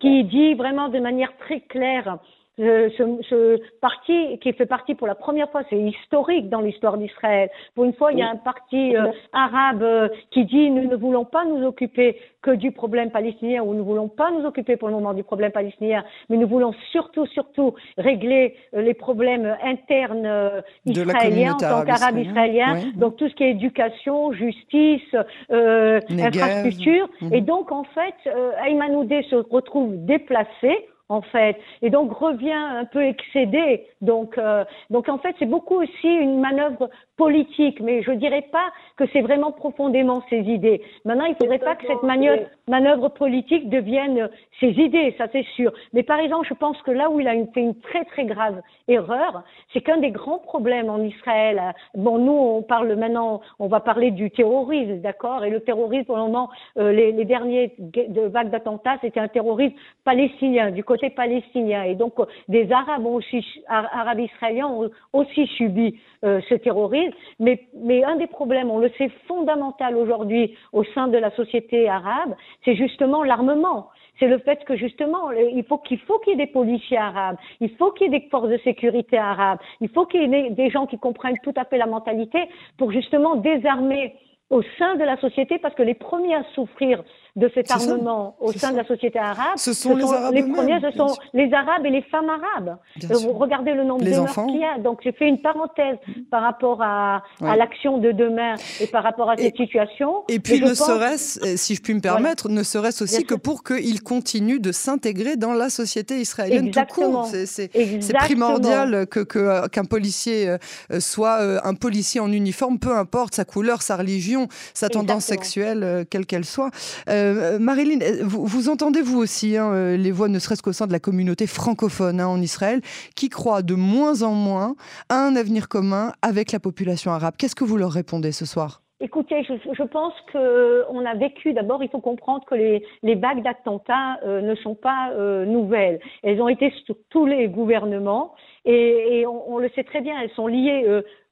qui 0.00 0.24
dit 0.24 0.54
vraiment 0.54 0.88
de 0.88 0.98
manière 1.00 1.36
très 1.38 1.60
claire 1.60 2.18
ce, 2.58 3.18
ce, 3.28 3.60
parti 3.80 4.38
qui 4.40 4.52
fait 4.52 4.66
partie 4.66 4.94
pour 4.94 5.06
la 5.06 5.14
première 5.14 5.50
fois, 5.50 5.62
c'est 5.70 5.78
historique 5.78 6.48
dans 6.48 6.60
l'histoire 6.60 6.98
d'Israël. 6.98 7.50
Pour 7.74 7.84
une 7.84 7.92
fois, 7.94 8.12
il 8.12 8.18
y 8.18 8.22
a 8.22 8.28
un 8.28 8.36
parti 8.36 8.96
euh, 8.96 9.06
arabe 9.32 9.82
euh, 9.82 10.08
qui 10.30 10.44
dit 10.44 10.70
nous 10.70 10.88
ne 10.88 10.96
voulons 10.96 11.24
pas 11.24 11.44
nous 11.44 11.64
occuper 11.64 12.16
que 12.42 12.50
du 12.50 12.72
problème 12.72 13.10
palestinien 13.10 13.62
ou 13.62 13.74
nous 13.74 13.80
ne 13.80 13.82
voulons 13.82 14.08
pas 14.08 14.30
nous 14.30 14.44
occuper 14.44 14.76
pour 14.76 14.88
le 14.88 14.94
moment 14.94 15.14
du 15.14 15.22
problème 15.22 15.52
palestinien, 15.52 16.04
mais 16.28 16.36
nous 16.36 16.48
voulons 16.48 16.72
surtout, 16.92 17.26
surtout 17.26 17.74
régler 17.96 18.54
les 18.72 18.94
problèmes 18.94 19.56
internes 19.62 20.62
israéliens 20.86 21.54
en 21.54 21.56
tant 21.56 21.84
qu'arabes 21.84 22.18
israéliens. 22.18 22.92
Donc 22.96 23.16
tout 23.16 23.28
ce 23.28 23.34
qui 23.34 23.44
est 23.44 23.50
éducation, 23.50 24.32
justice, 24.32 25.14
infrastructure. 25.50 27.08
Mhm. 27.20 27.34
Et 27.34 27.40
donc 27.40 27.72
en 27.72 27.84
fait, 27.84 28.30
Ayman 28.64 28.94
Oudé 28.94 29.22
se 29.30 29.36
retrouve 29.36 29.92
déplacé 30.04 30.86
en 31.08 31.22
fait, 31.22 31.56
et 31.82 31.90
donc 31.90 32.12
revient 32.12 32.52
un 32.52 32.84
peu 32.84 33.02
excédé. 33.02 33.86
Donc, 34.00 34.36
euh, 34.36 34.64
donc 34.90 35.08
en 35.08 35.18
fait, 35.18 35.34
c'est 35.38 35.46
beaucoup 35.46 35.76
aussi 35.76 36.08
une 36.08 36.40
manœuvre 36.40 36.90
politique, 37.16 37.80
mais 37.80 38.02
je 38.02 38.12
dirais 38.12 38.46
pas 38.52 38.70
que 38.96 39.04
c'est 39.12 39.22
vraiment 39.22 39.50
profondément 39.50 40.22
ses 40.28 40.40
idées. 40.40 40.82
Maintenant, 41.04 41.24
il 41.24 41.34
faudrait 41.34 41.58
pas 41.58 41.76
que 41.76 41.86
cette 41.86 42.02
manœuvre, 42.02 42.42
manœuvre 42.68 43.08
politique 43.08 43.68
devienne 43.70 44.28
ses 44.60 44.70
idées, 44.70 45.14
ça 45.18 45.26
c'est 45.32 45.46
sûr. 45.56 45.72
Mais 45.92 46.02
par 46.02 46.20
exemple, 46.20 46.46
je 46.48 46.54
pense 46.54 46.80
que 46.82 46.90
là 46.90 47.10
où 47.10 47.20
il 47.20 47.26
a 47.26 47.32
fait 47.54 47.60
une 47.60 47.78
très 47.80 48.04
très 48.04 48.24
grave 48.24 48.60
erreur, 48.86 49.42
c'est 49.72 49.80
qu'un 49.80 49.98
des 49.98 50.10
grands 50.10 50.38
problèmes 50.38 50.90
en 50.90 50.98
Israël, 50.98 51.74
bon, 51.94 52.18
nous 52.18 52.32
on 52.32 52.62
parle 52.62 52.94
maintenant, 52.94 53.40
on 53.58 53.66
va 53.66 53.80
parler 53.80 54.10
du 54.10 54.30
terrorisme, 54.30 55.00
d'accord, 55.00 55.44
et 55.44 55.50
le 55.50 55.60
terrorisme 55.60 56.04
pour 56.04 56.16
le 56.16 56.22
moment, 56.22 56.50
euh, 56.76 56.92
les, 56.92 57.12
les, 57.12 57.24
derniers 57.24 57.74
de 57.78 58.22
vagues 58.22 58.50
d'attentats, 58.50 58.98
c'était 59.00 59.20
un 59.20 59.28
terrorisme 59.28 59.74
palestinien, 60.04 60.70
du 60.70 60.84
côté 60.84 60.97
palestinien, 61.10 61.82
et 61.84 61.94
donc 61.94 62.14
des 62.48 62.70
Arabes 62.72 63.06
aussi, 63.06 63.44
Arabes 63.68 64.20
israéliens 64.20 64.68
ont 64.68 64.90
aussi 65.12 65.46
subi 65.46 65.98
euh, 66.24 66.40
ce 66.48 66.54
terrorisme. 66.54 67.12
Mais, 67.38 67.60
mais 67.74 68.04
un 68.04 68.16
des 68.16 68.26
problèmes, 68.26 68.70
on 68.70 68.78
le 68.78 68.90
sait, 68.98 69.10
fondamental 69.26 69.96
aujourd'hui 69.96 70.54
au 70.72 70.84
sein 70.84 71.08
de 71.08 71.18
la 71.18 71.30
société 71.32 71.88
arabe, 71.88 72.34
c'est 72.64 72.74
justement 72.74 73.22
l'armement. 73.22 73.88
C'est 74.18 74.26
le 74.26 74.38
fait 74.38 74.64
que 74.64 74.76
justement, 74.76 75.30
il 75.30 75.64
faut 75.64 75.78
qu'il 75.78 76.00
faut 76.00 76.18
qu'il 76.18 76.32
y 76.32 76.42
ait 76.42 76.46
des 76.46 76.52
policiers 76.52 76.98
arabes, 76.98 77.36
il 77.60 77.70
faut 77.76 77.92
qu'il 77.92 78.12
y 78.12 78.16
ait 78.16 78.20
des 78.20 78.28
forces 78.28 78.48
de 78.48 78.58
sécurité 78.58 79.16
arabes, 79.16 79.58
il 79.80 79.88
faut 79.88 80.06
qu'il 80.06 80.22
y 80.22 80.34
ait 80.34 80.50
des 80.50 80.70
gens 80.70 80.86
qui 80.86 80.98
comprennent 80.98 81.38
tout 81.44 81.54
à 81.56 81.64
fait 81.64 81.78
la 81.78 81.86
mentalité 81.86 82.40
pour 82.78 82.90
justement 82.90 83.36
désarmer 83.36 84.14
au 84.50 84.62
sein 84.78 84.96
de 84.96 85.04
la 85.04 85.18
société, 85.18 85.58
parce 85.58 85.74
que 85.74 85.82
les 85.82 85.94
premiers 85.94 86.34
à 86.34 86.42
souffrir 86.54 87.04
de 87.38 87.50
cet 87.54 87.70
armement 87.70 88.36
au 88.40 88.52
sein 88.52 88.72
de 88.72 88.76
la 88.76 88.86
société 88.86 89.18
arabe, 89.18 89.56
ce 89.56 89.72
sont, 89.72 89.96
les, 89.96 90.04
Arabes 90.04 90.34
les 90.34 90.42
premiers, 90.42 90.80
ce 90.80 90.90
sont 90.96 91.16
les 91.32 91.52
Arabes 91.52 91.86
et 91.86 91.90
les 91.90 92.02
femmes 92.02 92.28
arabes. 92.28 92.78
Euh, 93.04 93.14
vous 93.22 93.32
regardez 93.32 93.74
le 93.74 93.84
nombre 93.84 94.04
de 94.04 94.10
qu'il 94.46 94.60
y 94.60 94.64
a. 94.64 94.78
Donc 94.78 95.00
j'ai 95.04 95.12
fait 95.12 95.28
une 95.28 95.40
parenthèse 95.40 95.96
par 96.30 96.42
rapport 96.42 96.82
à, 96.82 97.22
à 97.40 97.56
l'action 97.56 97.98
de 97.98 98.12
demain 98.12 98.56
et 98.80 98.86
par 98.88 99.02
rapport 99.04 99.30
à 99.30 99.36
cette 99.36 99.56
situation. 99.56 100.24
Et 100.28 100.40
puis 100.40 100.60
ne 100.60 100.74
serait-ce, 100.74 101.40
euh, 101.44 101.56
si 101.56 101.74
je 101.76 101.82
puis 101.82 101.94
me 101.94 102.00
permettre, 102.00 102.48
ne 102.48 102.62
serait-ce 102.62 103.04
aussi 103.04 103.24
que 103.24 103.34
pour 103.34 103.62
qu'ils 103.62 104.02
continuent 104.02 104.60
de 104.60 104.72
s'intégrer 104.72 105.36
dans 105.36 105.52
la 105.52 105.70
société 105.70 106.20
israélienne 106.20 106.66
Exactement. 106.66 107.24
tout 107.24 107.30
court. 107.30 107.46
C'est 107.46 108.14
primordial 108.14 109.06
que 109.06 109.20
euh, 109.38 109.68
qu'un 109.68 109.84
policier 109.84 110.56
soit 110.98 111.38
un 111.64 111.74
policier 111.74 112.20
en 112.20 112.32
uniforme, 112.32 112.78
peu 112.78 112.96
importe 112.96 113.34
sa 113.34 113.44
couleur, 113.44 113.82
sa 113.82 113.96
religion, 113.96 114.48
sa 114.74 114.88
tendance 114.88 115.24
sexuelle, 115.24 116.04
quelle 116.10 116.26
qu'elle 116.26 116.44
soit. 116.44 116.70
Euh, 117.08 117.27
Marilyn, 117.58 118.00
euh, 118.00 118.22
vous, 118.24 118.68
entendez 118.68 119.02
vous 119.02 119.18
aussi 119.18 119.56
hein, 119.56 119.72
euh, 119.72 119.96
les 119.96 120.10
voix, 120.10 120.28
ne 120.28 120.38
serait-ce 120.38 120.62
qu'au 120.62 120.72
sein 120.72 120.86
de 120.86 120.92
la 120.92 121.00
communauté 121.00 121.46
francophone 121.46 122.20
hein, 122.20 122.28
en 122.28 122.40
Israël, 122.40 122.80
qui 123.16 123.28
croient 123.28 123.62
de 123.62 123.74
moins 123.74 124.22
en 124.22 124.32
moins 124.32 124.74
à 125.08 125.16
un 125.16 125.36
avenir 125.36 125.68
commun 125.68 126.12
avec 126.22 126.52
la 126.52 126.60
population 126.60 127.12
arabe. 127.12 127.34
Qu'est-ce 127.38 127.54
que 127.54 127.64
vous 127.64 127.76
leur 127.76 127.90
répondez 127.90 128.32
ce 128.32 128.46
soir? 128.46 128.82
Écoutez, 129.00 129.44
je, 129.44 129.82
pense 129.84 130.12
qu'on 130.32 131.06
a 131.06 131.14
vécu, 131.14 131.52
d'abord, 131.52 131.84
il 131.84 131.88
faut 131.88 132.00
comprendre 132.00 132.44
que 132.46 132.56
les, 132.56 132.84
les 133.04 133.14
vagues 133.14 133.44
d'attentats 133.44 134.18
ne 134.26 134.56
sont 134.56 134.74
pas 134.74 135.14
nouvelles. 135.44 136.00
Elles 136.24 136.42
ont 136.42 136.48
été 136.48 136.72
sur 136.84 136.96
tous 137.08 137.24
les 137.24 137.46
gouvernements 137.46 138.34
et, 138.64 139.24
on, 139.24 139.58
le 139.58 139.70
sait 139.76 139.84
très 139.84 140.00
bien, 140.00 140.20
elles 140.20 140.32
sont 140.34 140.48
liées 140.48 140.84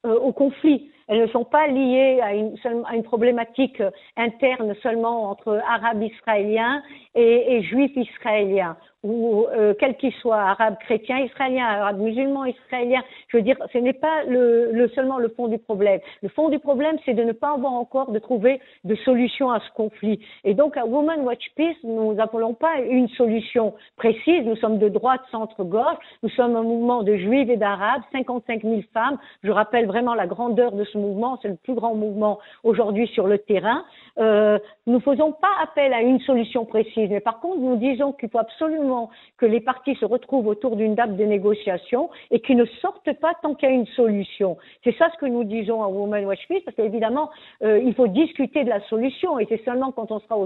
au 0.05 0.33
conflit. 0.33 0.93
Elles 1.09 1.21
ne 1.21 1.27
sont 1.29 1.45
pas 1.45 1.67
liées 1.69 2.21
à 2.23 2.35
une, 2.35 3.03
problématique 3.05 3.83
interne 4.17 4.75
seulement 4.83 5.31
entre 5.31 5.61
arabes 5.69 6.03
israéliens 6.03 6.83
et 7.15 7.63
juifs 7.63 7.97
israéliens 7.97 8.77
ou 9.07 9.47
euh, 9.53 9.73
quel 9.79 9.97
qu'il 9.97 10.13
soit, 10.15 10.37
arabe 10.41 10.77
chrétien 10.81 11.19
israélien, 11.19 11.65
arabe 11.65 12.01
musulman 12.01 12.47
israélien, 12.47 13.03
je 13.29 13.37
veux 13.37 13.43
dire, 13.43 13.57
ce 13.73 13.79
n'est 13.79 13.93
pas 13.93 14.25
le, 14.25 14.73
le, 14.73 14.89
seulement 14.89 15.19
le 15.19 15.29
fond 15.29 15.47
du 15.47 15.59
problème. 15.59 16.01
Le 16.23 16.29
fond 16.29 16.49
du 16.49 16.59
problème, 16.59 16.97
c'est 17.05 17.15
de 17.15 17.23
ne 17.23 17.33
pas 17.33 17.53
avoir 17.53 17.73
encore 17.73 18.11
de 18.11 18.19
trouver 18.19 18.61
de 18.85 18.95
solution 18.97 19.51
à 19.51 19.61
ce 19.61 19.71
conflit. 19.75 20.19
Et 20.45 20.55
donc, 20.55 20.77
à 20.77 20.85
Women 20.85 21.21
Watch 21.21 21.45
Peace, 21.55 21.77
nous 21.85 22.15
n'appelons 22.15 22.55
pas 22.55 22.81
une 22.81 23.09
solution 23.11 23.75
précise. 23.97 24.45
Nous 24.45 24.57
sommes 24.57 24.79
de 24.79 24.89
droite, 24.89 25.21
centre, 25.31 25.63
gauche. 25.63 25.99
Nous 26.23 26.31
sommes 26.31 26.57
un 26.57 26.63
mouvement 26.63 27.03
de 27.03 27.17
juifs 27.17 27.49
et 27.49 27.57
d'arabes, 27.57 28.03
55 28.13 28.63
000 28.63 28.81
femmes. 28.93 29.19
Je 29.45 29.51
rappelle 29.51 29.87
vraiment 29.87 30.15
la 30.15 30.27
grandeur 30.27 30.73
de 30.73 30.85
ce 30.85 30.99
mouvement. 30.99 31.39
C'est 31.43 31.49
le 31.49 31.57
plus 31.57 31.75
grand 31.75 31.95
mouvement 31.95 32.39
aujourd'hui 32.65 33.07
sur 33.09 33.27
le 33.27 33.39
terrain. 33.39 33.85
Euh, 34.19 34.59
nous 34.87 35.01
faisons 35.01 35.33
pas 35.33 35.53
appel 35.63 35.93
à 35.93 36.03
une 36.03 36.21
solution 36.21 36.65
précise, 36.65 37.11
mais 37.11 37.21
par 37.21 37.41
contre, 37.41 37.59
nous 37.59 37.77
disons 37.77 38.13
qu'il 38.13 38.31
faut 38.31 38.39
absolument 38.39 38.96
que 39.39 39.47
les 39.47 39.61
partis 39.61 39.95
se 39.97 40.05
retrouvent 40.05 40.47
autour 40.47 40.77
d'une 40.77 40.97
table 40.97 41.17
de 41.17 41.25
négociation 41.25 42.11
et 42.31 42.41
qu'ils 42.41 42.57
ne 42.57 42.65
sortent 42.81 43.13
pas 43.21 43.33
tant 43.43 43.55
qu'il 43.55 43.69
y 43.69 43.73
a 43.73 43.75
une 43.75 43.87
solution. 43.87 44.57
C'est 44.85 44.97
ça 44.97 45.09
ce 45.13 45.19
que 45.19 45.27
nous 45.27 45.45
disons 45.45 45.83
à 45.83 45.89
Women 45.89 46.27
Watch 46.27 46.47
Peace, 46.49 46.63
parce 46.65 46.77
qu'évidemment, 46.77 47.31
euh, 47.63 47.79
il 47.79 47.95
faut 47.95 48.09
discuter 48.09 48.65
de 48.65 48.71
la 48.71 48.81
solution 48.89 49.39
et 49.39 49.47
c'est 49.49 49.65
seulement 49.65 49.93
quand 49.93 50.11
on 50.11 50.21
sera 50.21 50.37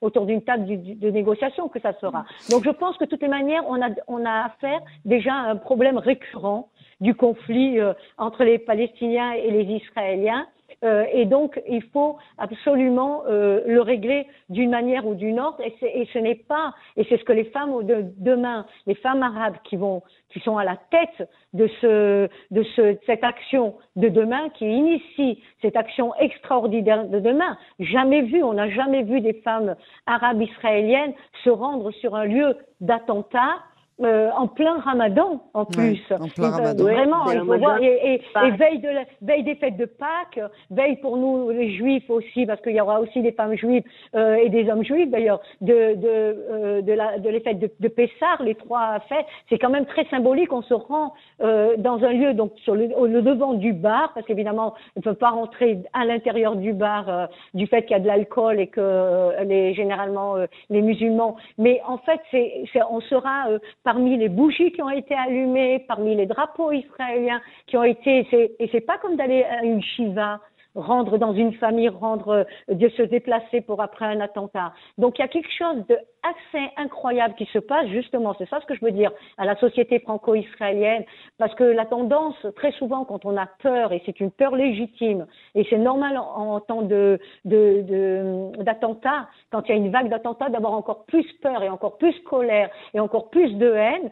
autour 0.00 0.26
d'une 0.26 0.42
table 0.42 0.66
de 0.66 1.10
négociation 1.10 1.68
que 1.68 1.80
ça 1.80 1.92
sera. 2.00 2.24
Donc 2.50 2.64
je 2.64 2.70
pense 2.70 2.96
que 2.96 3.04
de 3.04 3.10
toutes 3.10 3.22
les 3.22 3.28
manières, 3.28 3.62
on 3.68 3.80
a, 3.80 3.88
on 4.08 4.24
a 4.24 4.46
affaire 4.46 4.80
déjà 5.04 5.34
à 5.34 5.50
un 5.50 5.56
problème 5.56 5.98
récurrent 5.98 6.68
du 7.00 7.14
conflit 7.14 7.78
entre 8.18 8.44
les 8.44 8.58
Palestiniens 8.58 9.32
et 9.32 9.50
les 9.50 9.64
Israéliens. 9.74 10.46
Euh, 10.82 11.04
et 11.12 11.26
donc, 11.26 11.60
il 11.68 11.82
faut 11.82 12.16
absolument 12.38 13.22
euh, 13.28 13.60
le 13.66 13.80
régler 13.82 14.26
d'une 14.48 14.70
manière 14.70 15.06
ou 15.06 15.14
d'une 15.14 15.38
autre. 15.38 15.60
Et, 15.60 16.08
ce 16.12 16.18
n'est 16.18 16.34
pas, 16.34 16.72
et 16.96 17.04
c'est 17.04 17.18
ce 17.18 17.24
que 17.24 17.32
les 17.32 17.44
femmes 17.44 17.84
de 17.84 18.06
demain, 18.18 18.66
les 18.86 18.94
femmes 18.94 19.22
arabes 19.22 19.56
qui 19.64 19.76
vont, 19.76 20.02
qui 20.30 20.40
sont 20.40 20.56
à 20.56 20.64
la 20.64 20.76
tête 20.90 21.28
de 21.52 21.68
ce, 21.80 22.28
de 22.50 22.62
ce, 22.62 22.96
cette 23.06 23.24
action 23.24 23.74
de 23.96 24.08
demain, 24.08 24.48
qui 24.50 24.64
initie 24.64 25.42
cette 25.60 25.76
action 25.76 26.14
extraordinaire 26.16 27.06
de 27.06 27.20
demain. 27.20 27.58
Jamais 27.78 28.22
vu, 28.22 28.42
on 28.42 28.54
n'a 28.54 28.70
jamais 28.70 29.02
vu 29.02 29.20
des 29.20 29.34
femmes 29.34 29.76
arabes 30.06 30.40
israéliennes 30.40 31.12
se 31.44 31.50
rendre 31.50 31.90
sur 31.92 32.14
un 32.14 32.24
lieu 32.24 32.56
d'attentat 32.80 33.58
euh, 34.02 34.30
en 34.36 34.46
plein 34.46 34.78
ramadan 34.78 35.42
en 35.54 35.64
plus. 35.64 36.00
en 36.10 36.28
plein 36.28 36.50
ramadan. 36.50 36.84
Vraiment, 36.84 37.30
il 37.30 37.38
faut 37.40 37.58
voir. 37.58 37.82
Et, 37.82 38.14
et, 38.14 38.50
veille, 38.52 38.78
de 38.78 38.88
la, 38.88 39.04
veille 39.22 39.42
des 39.42 39.54
fêtes 39.56 39.76
de 39.76 39.84
Pâques, 39.84 40.40
veille 40.70 40.96
pour 40.96 41.16
nous 41.16 41.50
les 41.50 41.72
juifs 41.72 42.08
aussi, 42.08 42.46
parce 42.46 42.60
qu'il 42.60 42.74
y 42.74 42.80
aura 42.80 43.00
aussi 43.00 43.20
des 43.22 43.32
femmes 43.32 43.54
juives 43.54 43.82
euh, 44.14 44.36
et 44.36 44.48
des 44.48 44.70
hommes 44.70 44.84
juifs 44.84 45.10
d'ailleurs, 45.10 45.40
de, 45.60 45.94
de, 45.94 46.06
euh, 46.06 46.82
de, 46.82 46.92
la, 46.92 47.18
de 47.18 47.28
les 47.28 47.40
fêtes 47.40 47.58
de, 47.58 47.70
de 47.80 47.88
Pessar, 47.88 48.42
les 48.42 48.54
trois 48.54 49.00
fêtes. 49.08 49.26
C'est 49.48 49.58
quand 49.58 49.70
même 49.70 49.86
très 49.86 50.04
symbolique. 50.06 50.52
On 50.52 50.62
se 50.62 50.74
rend 50.74 51.12
euh, 51.42 51.76
dans 51.78 52.02
un 52.02 52.12
lieu, 52.12 52.34
donc 52.34 52.52
sur 52.64 52.74
le, 52.74 52.88
le 53.06 53.22
devant 53.22 53.54
du 53.54 53.72
bar, 53.72 54.12
parce 54.14 54.26
qu'évidemment, 54.26 54.74
on 54.96 55.00
ne 55.00 55.02
peut 55.02 55.14
pas 55.14 55.30
rentrer 55.30 55.78
à 55.92 56.04
l'intérieur 56.04 56.56
du 56.56 56.72
bar 56.72 57.08
euh, 57.08 57.26
du 57.54 57.66
fait 57.66 57.82
qu'il 57.82 57.92
y 57.92 58.00
a 58.00 58.00
de 58.00 58.06
l'alcool 58.06 58.60
et 58.60 58.68
que 58.68 59.42
les, 59.44 59.74
généralement 59.74 60.36
les 60.70 60.82
musulmans. 60.82 61.36
Mais 61.58 61.80
en 61.86 61.98
fait, 61.98 62.20
c'est, 62.30 62.64
on 62.90 63.00
sera 63.00 63.46
parmi 63.90 64.16
les 64.16 64.28
bougies 64.28 64.70
qui 64.70 64.82
ont 64.82 64.90
été 64.90 65.16
allumées, 65.16 65.84
parmi 65.88 66.14
les 66.14 66.26
drapeaux 66.26 66.70
israéliens 66.70 67.40
qui 67.66 67.76
ont 67.76 67.82
été, 67.82 68.24
et 68.60 68.68
c'est 68.70 68.86
pas 68.86 68.98
comme 68.98 69.16
d'aller 69.16 69.42
à 69.42 69.64
une 69.64 69.82
shiva, 69.82 70.38
rendre 70.74 71.18
dans 71.18 71.32
une 71.32 71.52
famille, 71.54 71.88
rendre, 71.88 72.46
de 72.68 72.88
se 72.90 73.02
déplacer 73.02 73.60
pour 73.60 73.80
après 73.82 74.06
un 74.06 74.20
attentat. 74.20 74.72
Donc 74.98 75.18
il 75.18 75.22
y 75.22 75.24
a 75.24 75.28
quelque 75.28 75.52
chose 75.52 75.86
de 75.88 75.98
assez 76.22 76.70
incroyable 76.76 77.34
qui 77.34 77.46
se 77.46 77.58
passe 77.58 77.86
justement, 77.88 78.34
c'est 78.36 78.48
ça 78.48 78.60
ce 78.60 78.66
que 78.66 78.74
je 78.74 78.84
veux 78.84 78.90
dire, 78.90 79.10
à 79.38 79.44
la 79.44 79.56
société 79.56 80.00
franco-israélienne, 80.00 81.04
parce 81.38 81.54
que 81.54 81.64
la 81.64 81.86
tendance, 81.86 82.36
très 82.56 82.72
souvent, 82.72 83.04
quand 83.04 83.24
on 83.24 83.36
a 83.36 83.46
peur, 83.62 83.92
et 83.92 84.02
c'est 84.04 84.20
une 84.20 84.30
peur 84.30 84.54
légitime, 84.54 85.26
et 85.54 85.66
c'est 85.70 85.78
normal 85.78 86.18
en, 86.18 86.60
temps 86.60 86.82
de, 86.82 87.18
d'attentats, 87.44 89.28
quand 89.50 89.62
il 89.66 89.70
y 89.70 89.72
a 89.72 89.76
une 89.76 89.90
vague 89.90 90.08
d'attentats, 90.08 90.50
d'avoir 90.50 90.74
encore 90.74 91.04
plus 91.06 91.26
peur 91.42 91.62
et 91.62 91.70
encore 91.70 91.96
plus 91.96 92.18
colère 92.24 92.68
et 92.92 93.00
encore 93.00 93.30
plus 93.30 93.54
de 93.54 93.72
haine, 93.72 94.10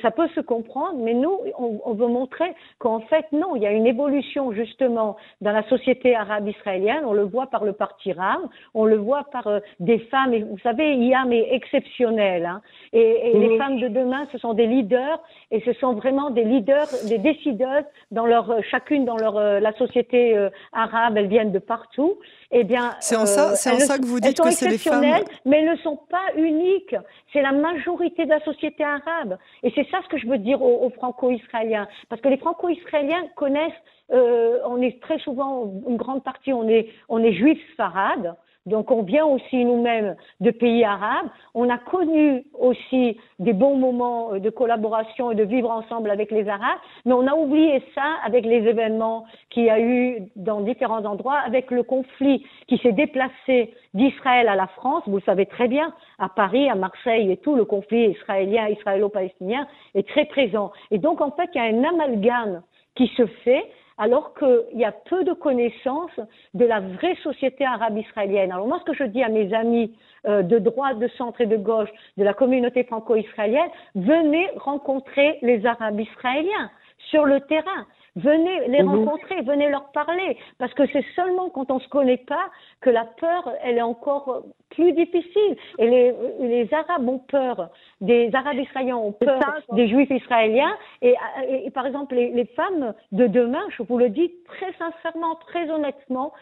ça 0.00 0.10
peut 0.10 0.28
se 0.36 0.40
comprendre, 0.40 0.98
mais 0.98 1.14
nous, 1.14 1.40
on 1.58 1.92
veut 1.94 2.06
montrer 2.06 2.54
qu'en 2.78 3.00
fait, 3.00 3.26
non, 3.32 3.56
il 3.56 3.62
y 3.62 3.66
a 3.66 3.72
une 3.72 3.86
évolution 3.86 4.52
justement 4.52 5.16
dans 5.40 5.52
la 5.52 5.62
société 5.68 5.97
arabe 6.06 6.48
israélienne, 6.48 7.04
on 7.04 7.12
le 7.12 7.24
voit 7.24 7.46
par 7.46 7.64
le 7.64 7.72
parti 7.72 8.12
RAM, 8.12 8.48
on 8.74 8.84
le 8.84 8.96
voit 8.96 9.24
par 9.32 9.46
euh, 9.46 9.60
des 9.80 9.98
femmes, 10.10 10.34
et 10.34 10.42
vous 10.42 10.58
savez, 10.58 10.94
il 10.94 11.04
y 11.04 11.14
a 11.14 11.24
mais 11.24 11.48
exceptionnel. 11.52 12.46
Hein. 12.46 12.60
Et, 12.92 13.30
et 13.30 13.38
les 13.38 13.58
femmes 13.58 13.78
de 13.80 13.88
demain, 13.88 14.26
ce 14.32 14.38
sont 14.38 14.54
des 14.54 14.66
leaders 14.66 15.20
et 15.50 15.60
ce 15.60 15.72
sont 15.74 15.94
vraiment 15.94 16.30
des 16.30 16.44
leaders, 16.44 16.88
des 17.06 17.18
décideuses 17.18 17.84
dans 18.10 18.26
leur 18.26 18.50
euh, 18.50 18.60
chacune 18.70 19.04
dans 19.04 19.16
leur 19.16 19.36
euh, 19.36 19.60
la 19.60 19.72
société 19.74 20.36
euh, 20.36 20.50
arabe. 20.72 21.16
Elles 21.16 21.28
viennent 21.28 21.52
de 21.52 21.58
partout. 21.58 22.18
Eh 22.50 22.64
bien, 22.64 22.92
c'est 23.00 23.16
en 23.16 23.26
ça, 23.26 23.54
c'est 23.56 23.70
en 23.70 23.78
ça 23.78 23.98
que 23.98 24.06
vous 24.06 24.20
dites 24.20 24.40
que 24.40 24.50
c'est 24.50 24.68
les 24.68 24.78
femmes. 24.78 25.04
Mais 25.44 25.60
elles 25.60 25.70
ne 25.70 25.76
sont 25.76 25.98
pas 26.10 26.32
uniques. 26.36 26.96
C'est 27.32 27.42
la 27.42 27.52
majorité 27.52 28.24
de 28.24 28.30
la 28.30 28.40
société 28.40 28.84
arabe. 28.84 29.38
Et 29.62 29.72
c'est 29.74 29.86
ça 29.90 29.98
ce 30.04 30.08
que 30.08 30.18
je 30.18 30.26
veux 30.26 30.38
dire 30.38 30.62
aux, 30.62 30.86
aux 30.86 30.90
franco-israéliens, 30.90 31.88
parce 32.08 32.20
que 32.22 32.28
les 32.28 32.38
franco-israéliens 32.38 33.24
connaissent. 33.36 33.72
Euh, 34.10 34.60
on 34.64 34.80
est 34.80 35.02
très 35.02 35.18
souvent, 35.18 35.70
une 35.88 35.96
grande 35.96 36.22
partie, 36.22 36.52
on 36.52 36.68
est, 36.68 36.88
on 37.08 37.22
est 37.22 37.32
juifs 37.32 37.62
farades. 37.76 38.36
Donc 38.68 38.90
on 38.90 39.02
vient 39.02 39.24
aussi 39.24 39.64
nous-mêmes 39.64 40.14
de 40.40 40.50
pays 40.50 40.84
arabes. 40.84 41.28
On 41.54 41.68
a 41.70 41.78
connu 41.78 42.44
aussi 42.58 43.16
des 43.38 43.52
bons 43.52 43.76
moments 43.76 44.34
euh, 44.34 44.40
de 44.40 44.50
collaboration 44.50 45.30
et 45.30 45.34
de 45.34 45.44
vivre 45.44 45.70
ensemble 45.70 46.10
avec 46.10 46.30
les 46.30 46.48
Arabes, 46.48 46.78
mais 47.04 47.14
on 47.14 47.26
a 47.26 47.34
oublié 47.34 47.82
ça 47.94 48.16
avec 48.24 48.44
les 48.44 48.66
événements 48.68 49.24
qu'il 49.50 49.64
y 49.64 49.70
a 49.70 49.80
eu 49.80 50.28
dans 50.36 50.60
différents 50.60 51.04
endroits, 51.04 51.38
avec 51.38 51.70
le 51.70 51.82
conflit 51.82 52.44
qui 52.66 52.78
s'est 52.78 52.92
déplacé 52.92 53.74
d'Israël 53.94 54.48
à 54.48 54.56
la 54.56 54.66
France. 54.66 55.02
Vous 55.06 55.16
le 55.16 55.22
savez 55.22 55.46
très 55.46 55.68
bien, 55.68 55.92
à 56.18 56.28
Paris, 56.28 56.68
à 56.68 56.74
Marseille 56.74 57.32
et 57.32 57.38
tout, 57.38 57.56
le 57.56 57.64
conflit 57.64 58.10
israélien, 58.10 58.68
israélo-palestinien 58.68 59.66
est 59.94 60.06
très 60.06 60.26
présent. 60.26 60.72
Et 60.90 60.98
donc 60.98 61.20
en 61.20 61.30
fait, 61.30 61.48
il 61.54 61.58
y 61.58 61.60
a 61.60 61.64
un 61.64 61.84
amalgame 61.84 62.62
qui 62.94 63.06
se 63.16 63.26
fait 63.26 63.64
alors 63.98 64.32
qu'il 64.34 64.78
y 64.78 64.84
a 64.84 64.92
peu 64.92 65.24
de 65.24 65.32
connaissances 65.32 66.18
de 66.54 66.64
la 66.64 66.80
vraie 66.80 67.16
société 67.22 67.64
arabe 67.64 67.98
israélienne. 67.98 68.52
Alors 68.52 68.68
moi, 68.68 68.78
ce 68.80 68.92
que 68.92 68.96
je 68.96 69.04
dis 69.04 69.22
à 69.22 69.28
mes 69.28 69.52
amis 69.52 69.92
euh, 70.26 70.42
de 70.42 70.58
droite, 70.58 70.98
de 70.98 71.08
centre 71.08 71.40
et 71.40 71.46
de 71.46 71.56
gauche 71.56 71.90
de 72.16 72.24
la 72.24 72.32
communauté 72.32 72.84
franco-israélienne, 72.84 73.70
venez 73.94 74.48
rencontrer 74.56 75.38
les 75.42 75.66
Arabes 75.66 76.00
israéliens 76.00 76.70
sur 77.10 77.24
le 77.24 77.40
terrain. 77.40 77.86
Venez 78.16 78.68
les 78.68 78.82
mhm. 78.82 78.88
rencontrer, 78.88 79.42
venez 79.42 79.68
leur 79.68 79.90
parler, 79.92 80.36
parce 80.58 80.72
que 80.74 80.86
c'est 80.92 81.04
seulement 81.14 81.50
quand 81.50 81.70
on 81.70 81.78
se 81.78 81.88
connaît 81.88 82.16
pas 82.16 82.50
que 82.80 82.90
la 82.90 83.04
peur, 83.04 83.52
elle 83.62 83.78
est 83.78 83.82
encore 83.82 84.42
plus 84.70 84.92
difficile. 84.92 85.56
Et 85.78 85.88
les, 85.88 86.14
les 86.40 86.74
Arabes 86.74 87.08
ont 87.08 87.18
peur, 87.18 87.70
des 88.00 88.30
Arabes 88.34 88.58
israéliens 88.58 88.96
ont 88.96 89.12
peur 89.12 89.40
des 89.72 89.88
Juifs 89.88 90.10
israéliens. 90.10 90.76
Et, 91.02 91.14
et, 91.48 91.70
par 91.70 91.86
exemple, 91.86 92.14
les, 92.14 92.30
les 92.30 92.46
femmes 92.46 92.94
de 93.12 93.26
demain, 93.26 93.64
je 93.76 93.82
vous 93.82 93.98
le 93.98 94.08
dis 94.08 94.32
très 94.46 94.72
sincèrement, 94.74 95.36
très 95.46 95.70
honnêtement, 95.70 96.32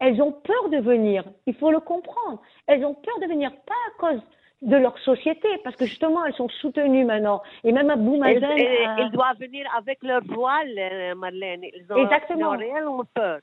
elles 0.00 0.20
ont 0.20 0.32
peur 0.32 0.68
de 0.70 0.78
venir. 0.78 1.24
Il 1.46 1.54
faut 1.54 1.70
le 1.70 1.80
comprendre. 1.80 2.40
Elles 2.66 2.84
ont 2.84 2.94
peur 2.94 3.18
de 3.20 3.26
venir, 3.26 3.50
pas 3.66 3.74
à 4.08 4.12
cause 4.12 4.22
de 4.62 4.76
leur 4.76 4.98
société, 5.00 5.48
parce 5.64 5.76
que 5.76 5.84
justement, 5.84 6.24
elles 6.24 6.34
sont 6.34 6.48
soutenues 6.48 7.04
maintenant. 7.04 7.42
Et 7.62 7.72
même 7.72 7.90
à 7.90 7.96
Mazen... 7.96 8.42
Elles, 8.42 9.10
doivent 9.10 9.38
venir 9.38 9.66
avec 9.76 10.02
leur 10.02 10.22
voile, 10.24 10.78
euh, 10.78 11.14
Marlène. 11.14 11.64
Ils 11.64 11.86
ont, 11.92 11.96
Exactement. 11.96 12.50
réellement 12.50 13.04
peur. 13.14 13.40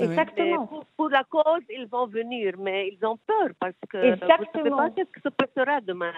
Exactement. 0.00 0.68
Pour, 0.96 1.08
la 1.10 1.24
cause, 1.24 1.62
ils 1.70 1.86
vont 1.86 2.06
venir, 2.06 2.54
mais 2.58 2.88
ils 2.88 3.06
ont 3.06 3.18
peur 3.26 3.48
parce 3.60 3.74
que 3.88 3.98
Exactement. 3.98 4.46
vous 4.54 4.70
ne 4.70 4.76
savez 4.76 4.94
pas 4.94 5.04
ce 5.04 5.12
que 5.12 5.20
se 5.20 5.28
passera 5.28 5.80
demain. 5.80 6.12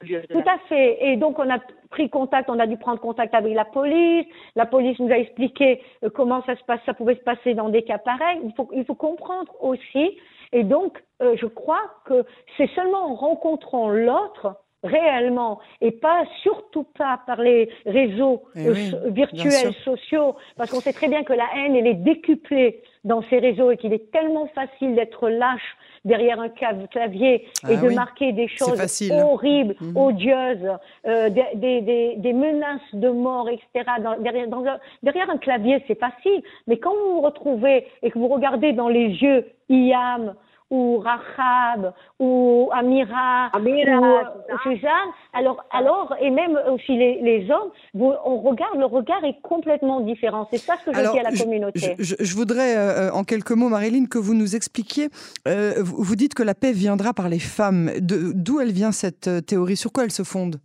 Tout 0.00 0.44
à 0.46 0.58
fait. 0.68 0.98
Et 1.06 1.16
donc, 1.16 1.38
on 1.38 1.48
a 1.48 1.58
pris 1.90 2.10
contact, 2.10 2.50
on 2.50 2.58
a 2.58 2.66
dû 2.66 2.76
prendre 2.76 3.00
contact 3.00 3.34
avec 3.34 3.54
la 3.54 3.64
police. 3.64 4.26
La 4.54 4.66
police 4.66 4.98
nous 4.98 5.10
a 5.10 5.18
expliqué 5.18 5.80
euh, 6.04 6.10
comment 6.10 6.42
ça 6.44 6.54
se 6.56 6.64
passe, 6.64 6.80
ça 6.84 6.92
pouvait 6.92 7.14
se 7.14 7.22
passer 7.22 7.54
dans 7.54 7.70
des 7.70 7.82
cas 7.82 7.98
pareils. 7.98 8.40
Il 8.44 8.52
faut, 8.54 8.68
il 8.74 8.84
faut 8.84 8.94
comprendre 8.94 9.52
aussi. 9.60 10.18
Et 10.52 10.64
donc, 10.64 11.02
euh, 11.22 11.36
je 11.40 11.46
crois 11.46 11.82
que 12.04 12.24
c'est 12.56 12.70
seulement 12.74 13.10
en 13.10 13.14
rencontrant 13.14 13.88
l'autre 13.88 14.56
réellement 14.82 15.58
et 15.80 15.90
pas 15.90 16.24
surtout 16.42 16.84
pas 16.96 17.20
par 17.26 17.40
les 17.40 17.68
réseaux 17.86 18.44
eh 18.54 18.68
euh, 18.68 18.74
virtuels 19.06 19.72
sociaux 19.84 20.36
parce 20.56 20.70
qu'on 20.70 20.80
sait 20.80 20.92
très 20.92 21.08
bien 21.08 21.24
que 21.24 21.32
la 21.32 21.46
haine 21.56 21.74
elle 21.74 21.86
est 21.86 21.94
décuplée 21.94 22.82
dans 23.04 23.22
ces 23.22 23.38
réseaux 23.38 23.70
et 23.70 23.76
qu'il 23.76 23.92
est 23.92 24.10
tellement 24.12 24.46
facile 24.48 24.94
d'être 24.94 25.28
lâche 25.28 25.76
derrière 26.06 26.40
un 26.40 26.48
clavier 26.48 27.34
et 27.68 27.74
ah 27.74 27.76
de 27.76 27.90
marquer 27.90 28.32
des 28.32 28.48
choses 28.48 28.80
horribles, 29.10 29.74
mhm. 29.80 29.96
odieuses, 29.96 30.70
euh, 31.06 31.28
des, 31.28 31.80
des, 31.82 32.14
des, 32.16 32.32
menaces 32.32 32.80
de 32.94 33.10
mort, 33.10 33.48
etc. 33.48 33.90
derrière, 34.20 34.48
dans 34.48 34.64
un, 34.64 34.78
derrière 35.02 35.28
un 35.28 35.36
clavier, 35.36 35.82
c'est 35.86 35.98
facile. 35.98 36.42
Mais 36.66 36.78
quand 36.78 36.92
vous 36.94 37.14
vous 37.14 37.20
retrouvez 37.20 37.86
et 38.02 38.10
que 38.10 38.18
vous 38.18 38.28
regardez 38.28 38.72
dans 38.72 38.88
les 38.88 39.08
yeux 39.08 39.44
Iam, 39.68 40.34
ou 40.70 40.98
Rahab 40.98 41.92
ou 42.18 42.70
Amira, 42.72 43.46
Amira 43.52 43.98
ou 44.00 44.58
Suzanne. 44.62 45.10
Alors, 45.32 45.64
alors, 45.70 46.14
et 46.20 46.30
même 46.30 46.58
aussi 46.72 46.96
les, 46.96 47.20
les 47.22 47.50
hommes, 47.50 47.70
on 47.94 48.40
regarde, 48.40 48.78
le 48.78 48.86
regard 48.86 49.22
est 49.24 49.40
complètement 49.42 50.00
différent. 50.00 50.48
C'est 50.50 50.58
ça 50.58 50.74
ce 50.80 50.90
que 50.90 50.96
je 50.96 51.12
dis 51.12 51.18
à 51.18 51.22
la 51.22 51.36
communauté. 51.36 51.94
Je, 51.98 52.14
je, 52.18 52.34
voudrais, 52.34 52.76
euh, 52.76 53.12
en 53.12 53.24
quelques 53.24 53.52
mots, 53.52 53.68
Marilyn, 53.68 54.06
que 54.06 54.18
vous 54.18 54.34
nous 54.34 54.56
expliquiez. 54.56 55.08
Euh, 55.46 55.74
vous 55.78 56.16
dites 56.16 56.34
que 56.34 56.42
la 56.42 56.54
paix 56.54 56.72
viendra 56.72 57.14
par 57.14 57.28
les 57.28 57.38
femmes. 57.38 57.90
D'où 58.00 58.60
elle 58.60 58.72
vient 58.72 58.92
cette 58.92 59.28
euh, 59.28 59.40
théorie? 59.40 59.76
Sur 59.76 59.92
quoi 59.92 60.04
elle 60.04 60.10
se 60.10 60.24
fonde? 60.24 60.60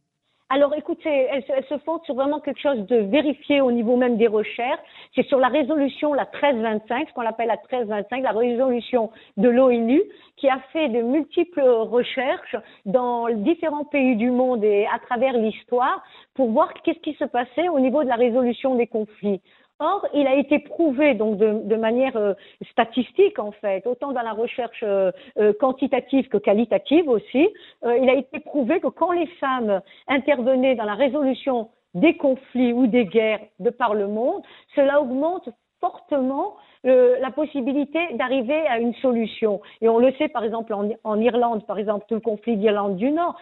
Alors 0.53 0.73
écoutez, 0.75 1.27
elle, 1.31 1.63
se 1.69 1.77
fonde 1.85 2.03
sur 2.03 2.13
vraiment 2.13 2.41
quelque 2.41 2.59
chose 2.59 2.85
de 2.87 2.97
vérifié 2.97 3.61
au 3.61 3.71
niveau 3.71 3.95
même 3.95 4.17
des 4.17 4.27
recherches. 4.27 4.81
C'est 5.15 5.25
sur 5.27 5.39
la 5.39 5.47
résolution, 5.47 6.13
la 6.13 6.25
1325, 6.25 7.07
ce 7.07 7.13
qu'on 7.13 7.25
appelle 7.25 7.47
la 7.47 7.55
1325, 7.55 8.21
la 8.21 8.31
résolution 8.31 9.11
de 9.37 9.47
l'ONU, 9.47 10.01
qui 10.35 10.49
a 10.49 10.59
fait 10.73 10.89
de 10.89 11.01
multiples 11.01 11.61
recherches 11.61 12.57
dans 12.85 13.29
différents 13.29 13.85
pays 13.85 14.17
du 14.17 14.29
monde 14.29 14.61
et 14.65 14.85
à 14.93 14.99
travers 14.99 15.37
l'histoire 15.37 16.03
pour 16.33 16.51
voir 16.51 16.73
qu'est-ce 16.83 16.99
qui 16.99 17.13
se 17.13 17.25
passait 17.25 17.69
au 17.69 17.79
niveau 17.79 18.03
de 18.03 18.09
la 18.09 18.15
résolution 18.15 18.75
des 18.75 18.87
conflits. 18.87 19.39
Or, 19.83 20.07
il 20.13 20.27
a 20.27 20.35
été 20.35 20.59
prouvé 20.59 21.15
donc 21.15 21.39
de, 21.39 21.75
manière 21.75 22.15
euh, 22.15 22.35
statistique 22.69 23.39
en 23.39 23.51
fait, 23.51 23.87
autant 23.87 24.11
dans 24.11 24.21
la 24.21 24.31
recherche 24.31 24.83
euh, 24.83 25.11
euh, 25.39 25.53
quantitative 25.59 26.27
que 26.27 26.37
qualitative 26.37 27.09
aussi, 27.09 27.49
il 27.83 28.07
a 28.07 28.13
été 28.13 28.39
prouvé 28.41 28.79
que 28.79 28.89
quand 28.89 29.11
les 29.11 29.25
femmes 29.39 29.81
intervenaient 30.07 30.75
dans 30.75 30.83
la 30.83 30.93
résolution 30.93 31.69
des 31.95 32.15
conflits 32.15 32.73
ou 32.73 32.85
des 32.85 33.05
guerres 33.05 33.41
de 33.59 33.71
par 33.71 33.95
le 33.95 34.07
monde, 34.07 34.43
cela 34.75 35.01
augmente 35.01 35.49
fortement 35.79 36.57
euh, 36.85 37.17
la 37.19 37.31
possibilité 37.31 37.99
d'arriver 38.13 38.67
à 38.67 38.79
une 38.79 38.93
solution. 38.95 39.61
Et 39.81 39.89
on 39.89 39.99
le 39.99 40.11
sait, 40.13 40.27
par 40.29 40.43
exemple, 40.43 40.73
en, 40.73 40.89
en 41.03 41.19
Irlande, 41.19 41.65
par 41.65 41.77
exemple, 41.77 42.05
tout 42.07 42.15
le 42.15 42.21
conflit 42.21 42.57
d'Irlande 42.57 42.95
du 42.95 43.11
Nord, 43.11 43.35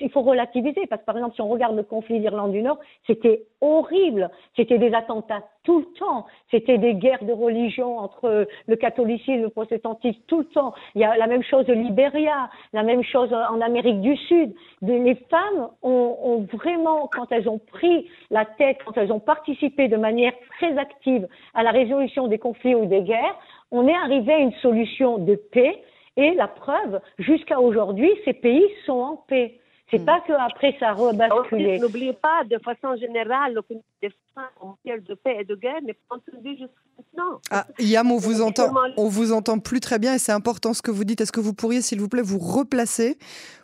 il 0.00 0.10
faut 0.10 0.22
relativiser, 0.22 0.86
parce 0.86 1.02
que, 1.02 1.06
par 1.06 1.16
exemple, 1.16 1.34
si 1.34 1.42
on 1.42 1.48
regarde 1.48 1.76
le 1.76 1.82
conflit 1.82 2.20
d'Irlande 2.20 2.52
du 2.52 2.62
Nord, 2.62 2.78
c'était 3.06 3.42
horrible. 3.60 4.30
C'était 4.56 4.78
des 4.78 4.94
attentats 4.94 5.42
tout 5.64 5.80
le 5.80 5.98
temps. 5.98 6.26
C'était 6.50 6.78
des 6.78 6.94
guerres 6.94 7.24
de 7.24 7.32
religion 7.32 7.98
entre 7.98 8.46
le 8.66 8.76
catholicisme 8.76 9.32
et 9.32 9.38
le 9.38 9.50
protestantisme 9.50 10.20
tout 10.26 10.38
le 10.38 10.44
temps. 10.46 10.72
Il 10.94 11.00
y 11.00 11.04
a 11.04 11.16
la 11.16 11.26
même 11.26 11.42
chose 11.42 11.68
au 11.68 11.74
Libéria, 11.74 12.48
la 12.72 12.82
même 12.82 13.02
chose 13.02 13.32
en 13.32 13.60
Amérique 13.60 14.00
du 14.00 14.16
Sud. 14.16 14.54
Les 14.82 15.14
femmes 15.30 15.68
ont 15.82 16.46
vraiment, 16.52 17.08
quand 17.12 17.30
elles 17.32 17.48
ont 17.48 17.58
pris 17.58 18.08
la 18.30 18.44
tête, 18.44 18.78
quand 18.84 18.96
elles 18.96 19.12
ont 19.12 19.20
participé 19.20 19.88
de 19.88 19.96
manière 19.96 20.32
très 20.58 20.76
active 20.78 21.26
à 21.54 21.62
la 21.62 21.70
résolution 21.70 22.28
des 22.28 22.38
conflits 22.38 22.74
ou 22.78 22.86
des 22.86 23.02
guerres, 23.02 23.36
on 23.70 23.86
est 23.86 23.94
arrivé 23.94 24.32
à 24.32 24.38
une 24.38 24.54
solution 24.62 25.18
de 25.18 25.34
paix. 25.34 25.82
Et 26.16 26.34
la 26.34 26.48
preuve, 26.48 27.00
jusqu'à 27.18 27.60
aujourd'hui, 27.60 28.10
ces 28.24 28.32
pays 28.32 28.66
sont 28.86 29.00
en 29.00 29.16
paix. 29.16 29.60
C'est 29.90 30.04
pas 30.04 30.20
qu'après 30.26 30.76
ça 30.78 30.90
a 30.90 30.92
rebasculé. 30.92 31.78
N'oubliez 31.78 32.12
pas, 32.12 32.44
de 32.44 32.58
façon 32.58 32.94
générale, 32.96 33.54
l'opinion 33.54 33.82
des 34.02 34.10
femmes 34.34 34.44
en 34.60 34.66
matière 34.70 35.00
de 35.00 35.14
paix 35.14 35.38
et 35.40 35.44
de 35.44 35.54
guerre 35.54 35.80
n'est 35.82 35.94
pas 35.94 36.16
entendue 36.16 36.58
jusqu'à 36.58 36.66
maintenant. 36.98 37.40
Ah, 37.50 37.66
Yam, 37.78 38.12
on 38.12 38.18
vous 38.18 38.42
entend, 38.42 38.74
on 38.98 39.08
vous 39.08 39.32
entend 39.32 39.58
plus 39.58 39.80
très 39.80 39.98
bien 39.98 40.14
et 40.14 40.18
c'est 40.18 40.32
important 40.32 40.74
ce 40.74 40.82
que 40.82 40.90
vous 40.90 41.04
dites. 41.04 41.22
Est-ce 41.22 41.32
que 41.32 41.40
vous 41.40 41.54
pourriez, 41.54 41.80
s'il 41.80 42.00
vous 42.00 42.08
plaît, 42.08 42.22
vous 42.22 42.38
replacer 42.38 43.16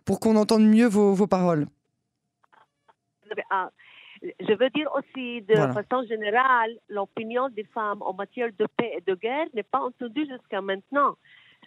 pour 0.07 0.19
qu'on 0.19 0.37
entende 0.37 0.63
mieux 0.63 0.87
vos, 0.87 1.13
vos 1.13 1.27
paroles? 1.27 1.67
Ah, 3.51 3.71
Je 4.41 4.55
veux 4.55 4.71
dire 4.71 4.91
aussi, 4.95 5.43
de 5.43 5.55
façon 5.55 6.07
générale, 6.07 6.73
l'opinion 6.89 7.49
des 7.51 7.65
femmes 7.65 8.01
en 8.03 8.15
matière 8.15 8.51
de 8.59 8.67
paix 8.77 8.93
et 8.97 9.01
de 9.03 9.15
guerre 9.15 9.47
n'est 9.53 9.63
pas 9.63 9.81
entendue 9.81 10.27
jusqu'à 10.27 10.61
maintenant. 10.63 11.17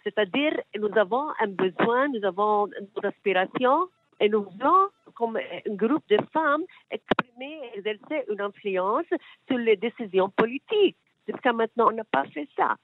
C'est-à-dire, 0.02 0.54
nous 0.76 0.90
avons 0.96 1.28
un 1.40 1.48
besoin, 1.48 2.08
nous 2.08 2.24
avons 2.24 2.66
une 2.66 3.06
aspiration 3.06 3.88
et 4.20 4.28
nous 4.28 4.42
voulons, 4.42 4.88
comme 5.14 5.36
un 5.36 5.74
groupe 5.74 6.04
de 6.08 6.18
femmes, 6.32 6.64
exprimer 6.90 7.60
et 7.74 7.78
exercer 7.78 8.24
une 8.28 8.40
influence 8.40 9.06
sur 9.46 9.58
les 9.58 9.76
décisions 9.76 10.28
politiques. 10.30 10.96
Jusqu'à 11.28 11.52
maintenant, 11.52 11.88
on 11.90 11.94
n'a 11.94 12.04
pas 12.04 12.24
fait 12.24 12.48
ça. 12.56 12.76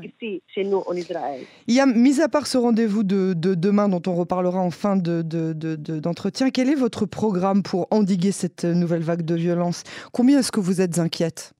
Ici, 0.00 0.42
chez 0.46 0.64
nous, 0.64 0.82
en 0.86 0.94
Israël. 0.94 1.42
Il 1.66 1.74
y 1.74 1.80
a, 1.80 1.86
mis 1.86 2.20
à 2.20 2.28
part 2.28 2.46
ce 2.46 2.56
rendez-vous 2.56 3.02
de, 3.02 3.34
demain 3.34 3.88
dont 3.88 4.02
on 4.06 4.14
reparlera 4.14 4.58
en 4.58 4.70
fin 4.70 4.96
d'entretien, 4.96 6.46
de, 6.46 6.50
quel 6.50 6.70
est 6.70 6.74
votre 6.74 7.04
programme 7.04 7.62
pour 7.62 7.88
endiguer 7.90 8.32
cette 8.32 8.64
nouvelle 8.64 9.02
vague 9.02 9.22
de 9.22 9.34
violence? 9.34 9.82
Combien 10.12 10.38
est-ce 10.38 10.52
que 10.52 10.60
vous 10.60 10.80
êtes 10.80 10.98
inquiète? 10.98 11.52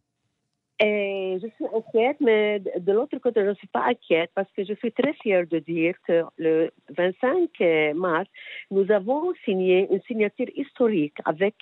Et 0.84 1.38
je 1.40 1.46
suis 1.54 1.66
inquiète, 1.72 2.16
mais 2.20 2.58
de 2.58 2.92
l'autre 2.92 3.16
côté, 3.18 3.40
je 3.40 3.50
ne 3.50 3.54
suis 3.54 3.68
pas 3.68 3.84
inquiète 3.86 4.30
parce 4.34 4.50
que 4.56 4.64
je 4.64 4.74
suis 4.74 4.90
très 4.90 5.12
fière 5.14 5.46
de 5.46 5.60
dire 5.60 5.94
que 6.06 6.24
le 6.38 6.72
25 6.90 7.94
mars, 7.94 8.28
nous 8.72 8.90
avons 8.90 9.32
signé 9.44 9.86
une 9.92 10.02
signature 10.02 10.48
historique 10.56 11.18
avec 11.24 11.54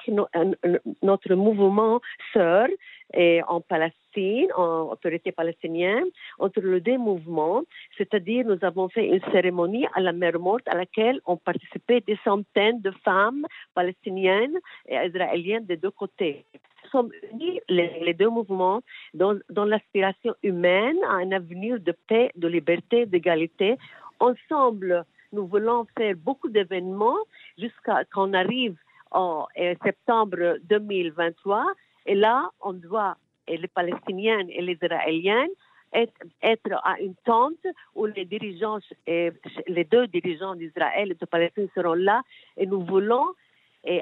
notre 1.03 1.35
mouvement 1.35 2.01
sœur 2.33 2.69
et 3.13 3.43
en 3.47 3.61
Palestine, 3.61 4.49
en 4.57 4.91
autorité 4.91 5.33
palestinienne, 5.33 6.07
entre 6.39 6.61
les 6.61 6.81
deux 6.81 6.97
mouvements. 6.97 7.63
C'est-à-dire, 7.99 8.47
nous 8.47 8.59
avons 8.63 8.89
fait 8.89 9.07
une 9.07 9.21
cérémonie 9.33 9.87
à 9.95 10.01
la 10.01 10.13
mer 10.13 10.39
morte 10.39 10.67
à 10.67 10.77
laquelle 10.77 11.21
ont 11.27 11.37
participé 11.37 12.01
des 12.01 12.19
centaines 12.25 12.81
de 12.81 12.93
femmes 13.05 13.45
palestiniennes 13.75 14.59
et 14.89 14.97
israéliennes 14.97 15.67
des 15.67 15.77
deux 15.77 15.91
côtés 15.91 16.47
sommes 16.91 17.11
unis, 17.33 17.61
les, 17.69 18.15
deux 18.15 18.29
mouvements, 18.29 18.83
dans, 19.15 19.39
l'aspiration 19.65 20.35
humaine 20.43 20.99
à 21.09 21.15
un 21.15 21.33
avenir 21.33 21.81
de 21.81 21.93
paix, 22.09 22.31
de 22.37 22.49
liberté, 22.49 23.07
d'égalité. 23.07 23.77
Ensemble, 24.19 25.05
nous 25.33 25.47
voulons 25.47 25.87
faire 25.97 26.15
beaucoup 26.17 26.49
d'événements 26.49 27.19
jusqu'à 27.59 28.05
qu'on 28.13 28.33
arrive 28.33 28.77
en 29.11 29.47
septembre 29.85 30.59
2023. 30.69 31.65
Et 32.07 32.15
là, 32.15 32.51
on 32.61 32.73
doit, 32.73 33.17
les 33.49 33.69
Palestiniens 33.69 34.47
et 34.49 34.63
les 34.63 34.79
Israéliens, 34.83 35.49
être, 35.93 36.73
à 36.85 37.01
une 37.01 37.17
tente 37.25 37.67
où 37.97 38.07
les 38.07 38.25
dirigeants, 38.25 38.79
les 39.07 39.85
deux 39.91 40.07
dirigeants 40.07 40.55
d'Israël 40.55 41.11
et 41.11 41.15
de 41.15 41.27
Palestine 41.27 41.69
seront 41.75 41.95
là 41.95 42.23
et 42.57 42.67
nous 42.67 42.85
voulons 42.85 43.27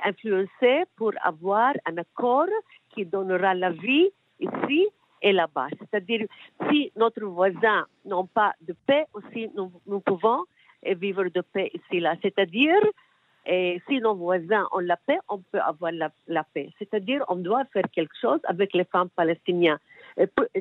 influencer 0.03 0.85
pour 0.97 1.12
avoir 1.23 1.73
un 1.87 1.97
accord 1.99 2.49
qui 2.99 3.07
donnera 3.07 3.55
la 3.55 3.71
vie 3.71 4.09
ici 4.41 4.89
et 5.23 5.33
là-bas. 5.33 5.69
C'est-à-dire, 5.79 6.27
si 6.69 6.91
notre 6.97 7.25
voisin 7.25 7.87
n'a 8.05 8.23
pas 8.35 8.53
de 8.61 8.75
paix, 8.87 9.07
aussi 9.15 9.49
nous, 9.55 10.01
pouvons 10.01 10.45
vivre 10.83 11.25
de 11.29 11.41
paix 11.41 11.71
ici 11.75 12.01
là. 12.01 12.17
C'est-à-dire, 12.23 12.83
et 13.47 13.81
si 13.89 14.01
nos 14.01 14.17
voisins 14.17 14.67
ont 14.73 14.81
la 14.81 14.97
paix, 14.97 15.19
on 15.29 15.39
peut 15.39 15.61
avoir 15.61 15.93
la, 15.93 16.45
paix. 16.53 16.71
C'est-à-dire, 16.79 17.25
on 17.29 17.37
doit 17.37 17.65
faire 17.67 17.89
quelque 17.93 18.15
chose 18.21 18.41
avec 18.45 18.75
les 18.75 18.85
femmes 18.85 19.11
palestiniennes. 19.11 19.79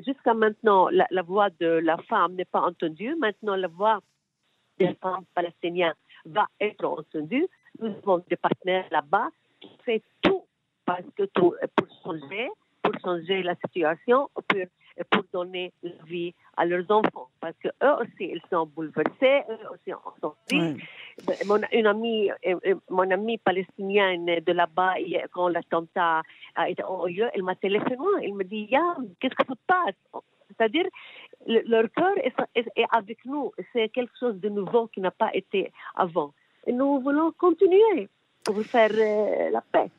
Jusqu'à 0.06 0.36
maintenant, 0.36 0.90
la, 0.90 1.08
la, 1.10 1.24
voix 1.24 1.50
de 1.60 1.68
la 1.68 1.98
femme 2.10 2.36
n'est 2.36 2.46
pas 2.46 2.62
entendue. 2.62 3.16
Maintenant, 3.16 3.56
la 3.56 3.68
voix 3.68 4.00
des 4.78 4.94
femmes 5.02 5.26
palestiniennes 5.34 5.96
va 6.26 6.46
être 6.62 6.86
entendue. 6.86 7.48
Nous 7.80 7.94
avons 8.04 8.24
des 8.30 8.36
partenaires 8.36 8.86
là-bas 8.92 9.30
qui 9.60 9.70
font 9.84 10.00
tout 10.22 10.47
parce 10.88 11.04
que 11.18 11.24
tout, 11.34 11.54
pour 11.76 11.88
changer, 12.02 12.50
pour 12.82 12.94
changer 13.04 13.44
la 13.44 13.56
situation, 13.56 14.30
pour, 14.34 14.62
pour 15.12 15.24
donner 15.34 15.74
la 15.84 15.92
vie 16.06 16.34
à 16.56 16.66
leurs 16.66 16.90
enfants. 16.90 17.28
Parce 17.42 17.58
que 17.62 17.68
eux 17.84 17.96
aussi, 18.02 18.32
ils 18.36 18.42
sont 18.50 18.66
bouleversés, 18.66 19.44
eux 19.50 19.68
aussi 19.74 19.92
sont 20.22 20.34
tristes. 20.48 20.80
Mon, 21.46 21.60
une 21.74 21.88
amie, 21.88 22.32
euh, 22.32 22.56
euh, 22.66 22.76
mon 22.90 23.12
amie 23.12 23.38
palestinienne 23.38 24.26
de 24.26 24.54
là-bas, 24.54 24.96
quand 25.34 25.50
l'attentat 25.50 26.22
a 26.56 26.70
été 26.70 26.84
en 26.84 27.06
lieu, 27.06 27.28
elle 27.34 27.44
m'a 27.44 27.56
téléphoné. 27.56 28.24
Elle 28.24 28.34
me 28.34 28.46
dit, 28.46 28.68
Yann, 28.72 29.10
qu'est-ce 29.20 29.36
que 29.36 29.44
se 29.44 29.58
passe? 29.68 30.24
C'est-à-dire, 30.48 30.86
leur 31.46 31.92
cœur 31.92 32.18
est, 32.24 32.34
est 32.56 32.86
avec 32.92 33.26
nous. 33.26 33.52
C'est 33.74 33.90
quelque 33.90 34.14
chose 34.18 34.40
de 34.40 34.48
nouveau 34.48 34.88
qui 34.88 35.02
n'a 35.02 35.12
pas 35.12 35.32
été 35.34 35.74
avant. 35.96 36.34
Et 36.66 36.72
nous 36.72 37.02
voulons 37.02 37.34
continuer 37.34 38.08
pour 38.46 38.62
faire 38.64 38.92
euh, 38.94 39.50
la 39.50 39.62
paix. 39.62 39.92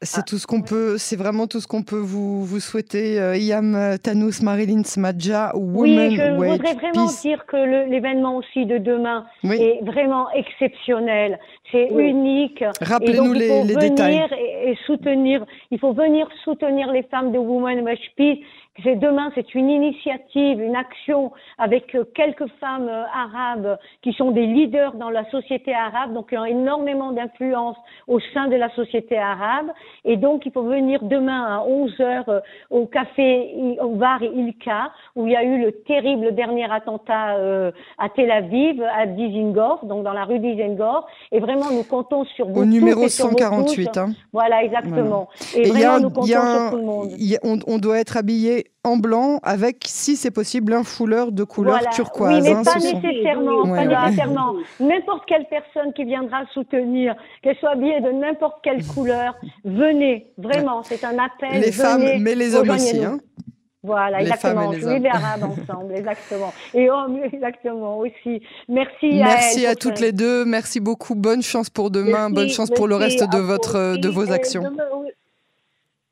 C'est 0.00 0.24
tout 0.24 0.38
ce 0.38 0.46
qu'on 0.46 0.62
peut, 0.62 0.96
c'est 0.96 1.16
vraiment 1.16 1.48
tout 1.48 1.60
ce 1.60 1.66
qu'on 1.66 1.82
peut 1.82 1.98
vous, 1.98 2.44
vous 2.44 2.60
souhaiter. 2.60 3.20
Euh, 3.20 3.36
Iam 3.36 3.96
Tanous, 4.00 4.42
Marilyn 4.42 4.84
Smadja, 4.84 5.50
Women 5.56 6.08
Oui, 6.10 6.16
je 6.16 6.52
voudrais 6.52 6.74
vraiment 6.74 7.06
dire 7.20 7.44
que 7.46 7.88
l'événement 7.90 8.36
aussi 8.36 8.64
de 8.64 8.78
demain 8.78 9.26
est 9.42 9.84
vraiment 9.84 10.30
exceptionnel. 10.30 11.40
C'est 11.72 11.88
unique. 11.88 12.62
Rappelez-nous 12.80 13.32
les, 13.32 13.64
les 13.64 13.74
détails. 13.74 14.24
Et, 14.38 14.70
et, 14.70 14.78
soutenir, 14.86 15.44
il 15.72 15.80
faut 15.80 15.92
venir 15.92 16.28
soutenir 16.44 16.92
les 16.92 17.02
femmes 17.02 17.32
de 17.32 17.38
Women 17.38 17.80
Watch 17.80 18.12
Peace 18.16 18.38
c'est 18.82 18.96
demain, 18.96 19.30
c'est 19.34 19.54
une 19.54 19.68
initiative, 19.68 20.60
une 20.60 20.76
action 20.76 21.32
avec 21.58 21.94
euh, 21.94 22.04
quelques 22.14 22.46
femmes 22.60 22.88
euh, 22.88 23.04
arabes 23.12 23.78
qui 24.02 24.12
sont 24.12 24.30
des 24.30 24.46
leaders 24.46 24.94
dans 24.94 25.10
la 25.10 25.28
société 25.30 25.74
arabe, 25.74 26.14
donc 26.14 26.30
qui 26.30 26.38
ont 26.38 26.44
énormément 26.44 27.12
d'influence 27.12 27.76
au 28.06 28.20
sein 28.32 28.48
de 28.48 28.56
la 28.56 28.72
société 28.74 29.18
arabe. 29.18 29.70
Et 30.04 30.16
donc, 30.16 30.46
il 30.46 30.52
faut 30.52 30.62
venir 30.62 31.02
demain 31.02 31.58
à 31.58 31.64
11 31.66 32.00
heures 32.00 32.28
euh, 32.28 32.40
au 32.70 32.86
café, 32.86 33.76
au 33.80 33.94
bar 33.94 34.22
Ilka, 34.22 34.92
où 35.16 35.26
il 35.26 35.32
y 35.32 35.36
a 35.36 35.42
eu 35.42 35.60
le 35.60 35.72
terrible 35.72 36.34
dernier 36.34 36.70
attentat 36.70 37.36
à 37.98 38.08
Tel 38.14 38.30
Aviv, 38.30 38.82
à 38.82 39.06
Dizengor, 39.06 39.84
donc 39.84 40.04
dans 40.04 40.12
la 40.12 40.24
rue 40.24 40.38
Dizengor. 40.38 41.06
Et 41.32 41.40
vraiment, 41.40 41.70
nous 41.70 41.82
comptons 41.82 42.24
sur 42.24 42.46
vous 42.46 42.62
Au 42.62 42.64
numéro 42.64 43.08
148. 43.08 43.96
Hein. 43.96 44.10
Voilà, 44.32 44.62
exactement. 44.62 45.28
Et, 45.56 45.68
vraiment, 45.68 46.00
nous 46.00 46.10
comptons 46.10 46.26
sur 46.26 46.70
tout 46.70 46.76
le 46.76 46.82
monde. 46.82 47.08
on, 47.42 47.58
on 47.66 47.78
doit 47.78 47.98
être 47.98 48.16
habillé 48.16 48.67
en 48.88 48.96
blanc 48.96 49.38
avec, 49.42 49.84
si 49.86 50.16
c'est 50.16 50.30
possible, 50.30 50.72
un 50.72 50.84
fouleur 50.84 51.32
de 51.32 51.44
couleur 51.44 51.80
turquoise. 51.90 52.34
Oui, 52.34 52.40
mais 52.42 52.56
hein, 52.56 52.62
pas, 52.64 52.78
nécessairement, 52.78 53.62
pas 53.62 53.84
nécessairement. 53.84 54.54
N'importe 54.80 55.24
quelle 55.26 55.46
personne 55.48 55.92
qui 55.92 56.04
viendra 56.04 56.44
soutenir, 56.52 57.14
qu'elle 57.42 57.56
soit 57.56 57.70
habillée 57.70 58.00
de 58.00 58.10
n'importe 58.10 58.58
quelle 58.62 58.84
couleur, 58.86 59.36
venez, 59.64 60.32
vraiment, 60.38 60.82
c'est 60.82 61.04
un 61.04 61.18
appel. 61.18 61.60
Les 61.60 61.72
femmes, 61.72 62.04
mais 62.20 62.34
les 62.34 62.54
hommes 62.54 62.70
aussi. 62.70 63.04
Hein. 63.04 63.18
Voilà, 63.82 64.20
exactement. 64.20 64.72
Les, 64.72 64.98
les 64.98 65.08
arabes 65.08 65.44
ensemble, 65.44 65.94
exactement. 65.94 66.52
Et 66.74 66.90
hommes, 66.90 67.20
exactement 67.32 67.98
aussi. 67.98 68.42
Merci, 68.68 69.12
merci 69.14 69.66
à, 69.66 69.76
toutes 69.76 70.00
les 70.00 70.12
deux. 70.12 70.44
Merci 70.44 70.80
beaucoup. 70.80 71.14
Bonne 71.14 71.42
chance 71.42 71.70
pour 71.70 71.90
demain. 71.90 72.28
bonne 72.28 72.48
chance 72.48 72.70
pour 72.70 72.88
le 72.88 72.96
reste 72.96 73.30
de 73.30 73.38
votre, 73.38 73.96
de 73.96 74.08
vos 74.08 74.32
actions. 74.32 74.64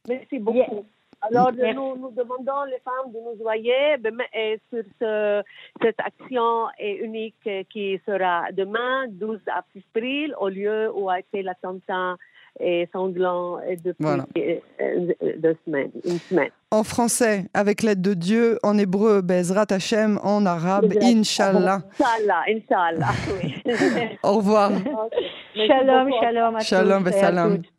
Merci 0.08 0.38
beaucoup. 0.38 0.86
Alors, 1.30 1.52
nous, 1.52 1.96
nous, 1.96 2.10
demandons 2.10 2.64
les 2.64 2.80
femmes 2.84 3.12
de 3.12 3.18
nous 3.18 3.36
joyer 3.40 3.96
sur 4.70 4.82
ce, 5.00 5.42
cette 5.82 6.00
action 6.00 6.66
unique 6.78 7.48
qui 7.70 8.00
sera 8.06 8.44
demain, 8.52 9.06
12 9.08 9.40
avril, 9.46 10.34
au 10.38 10.48
lieu 10.48 10.90
où 10.94 11.08
a 11.10 11.20
été 11.20 11.42
l'attentat 11.42 12.16
et 12.58 12.88
sanglant 12.92 13.58
depuis 13.84 14.60
deux 15.38 15.56
semaines, 15.64 15.90
une 16.04 16.18
semaine. 16.18 16.50
En 16.70 16.84
français, 16.84 17.44
avec 17.54 17.82
l'aide 17.82 18.00
de 18.00 18.14
Dieu, 18.14 18.58
en 18.62 18.78
hébreu, 18.78 19.20
Bezrat 19.22 19.66
Hashem, 19.70 20.18
en 20.22 20.46
arabe, 20.46 20.92
Inch'Allah. 21.00 21.82
Inch'Allah, 21.98 22.42
Inch'Allah, 22.48 23.12
oui. 23.42 23.54
Au 24.22 24.34
revoir. 24.34 24.70
Shalom, 25.54 26.10
shalom 26.20 26.56
à 26.56 26.60
Shalom, 26.60 27.04
tous 27.04 27.10
et 27.10 27.14
à 27.14 27.20
salam. 27.20 27.56
toutes. 27.56 27.75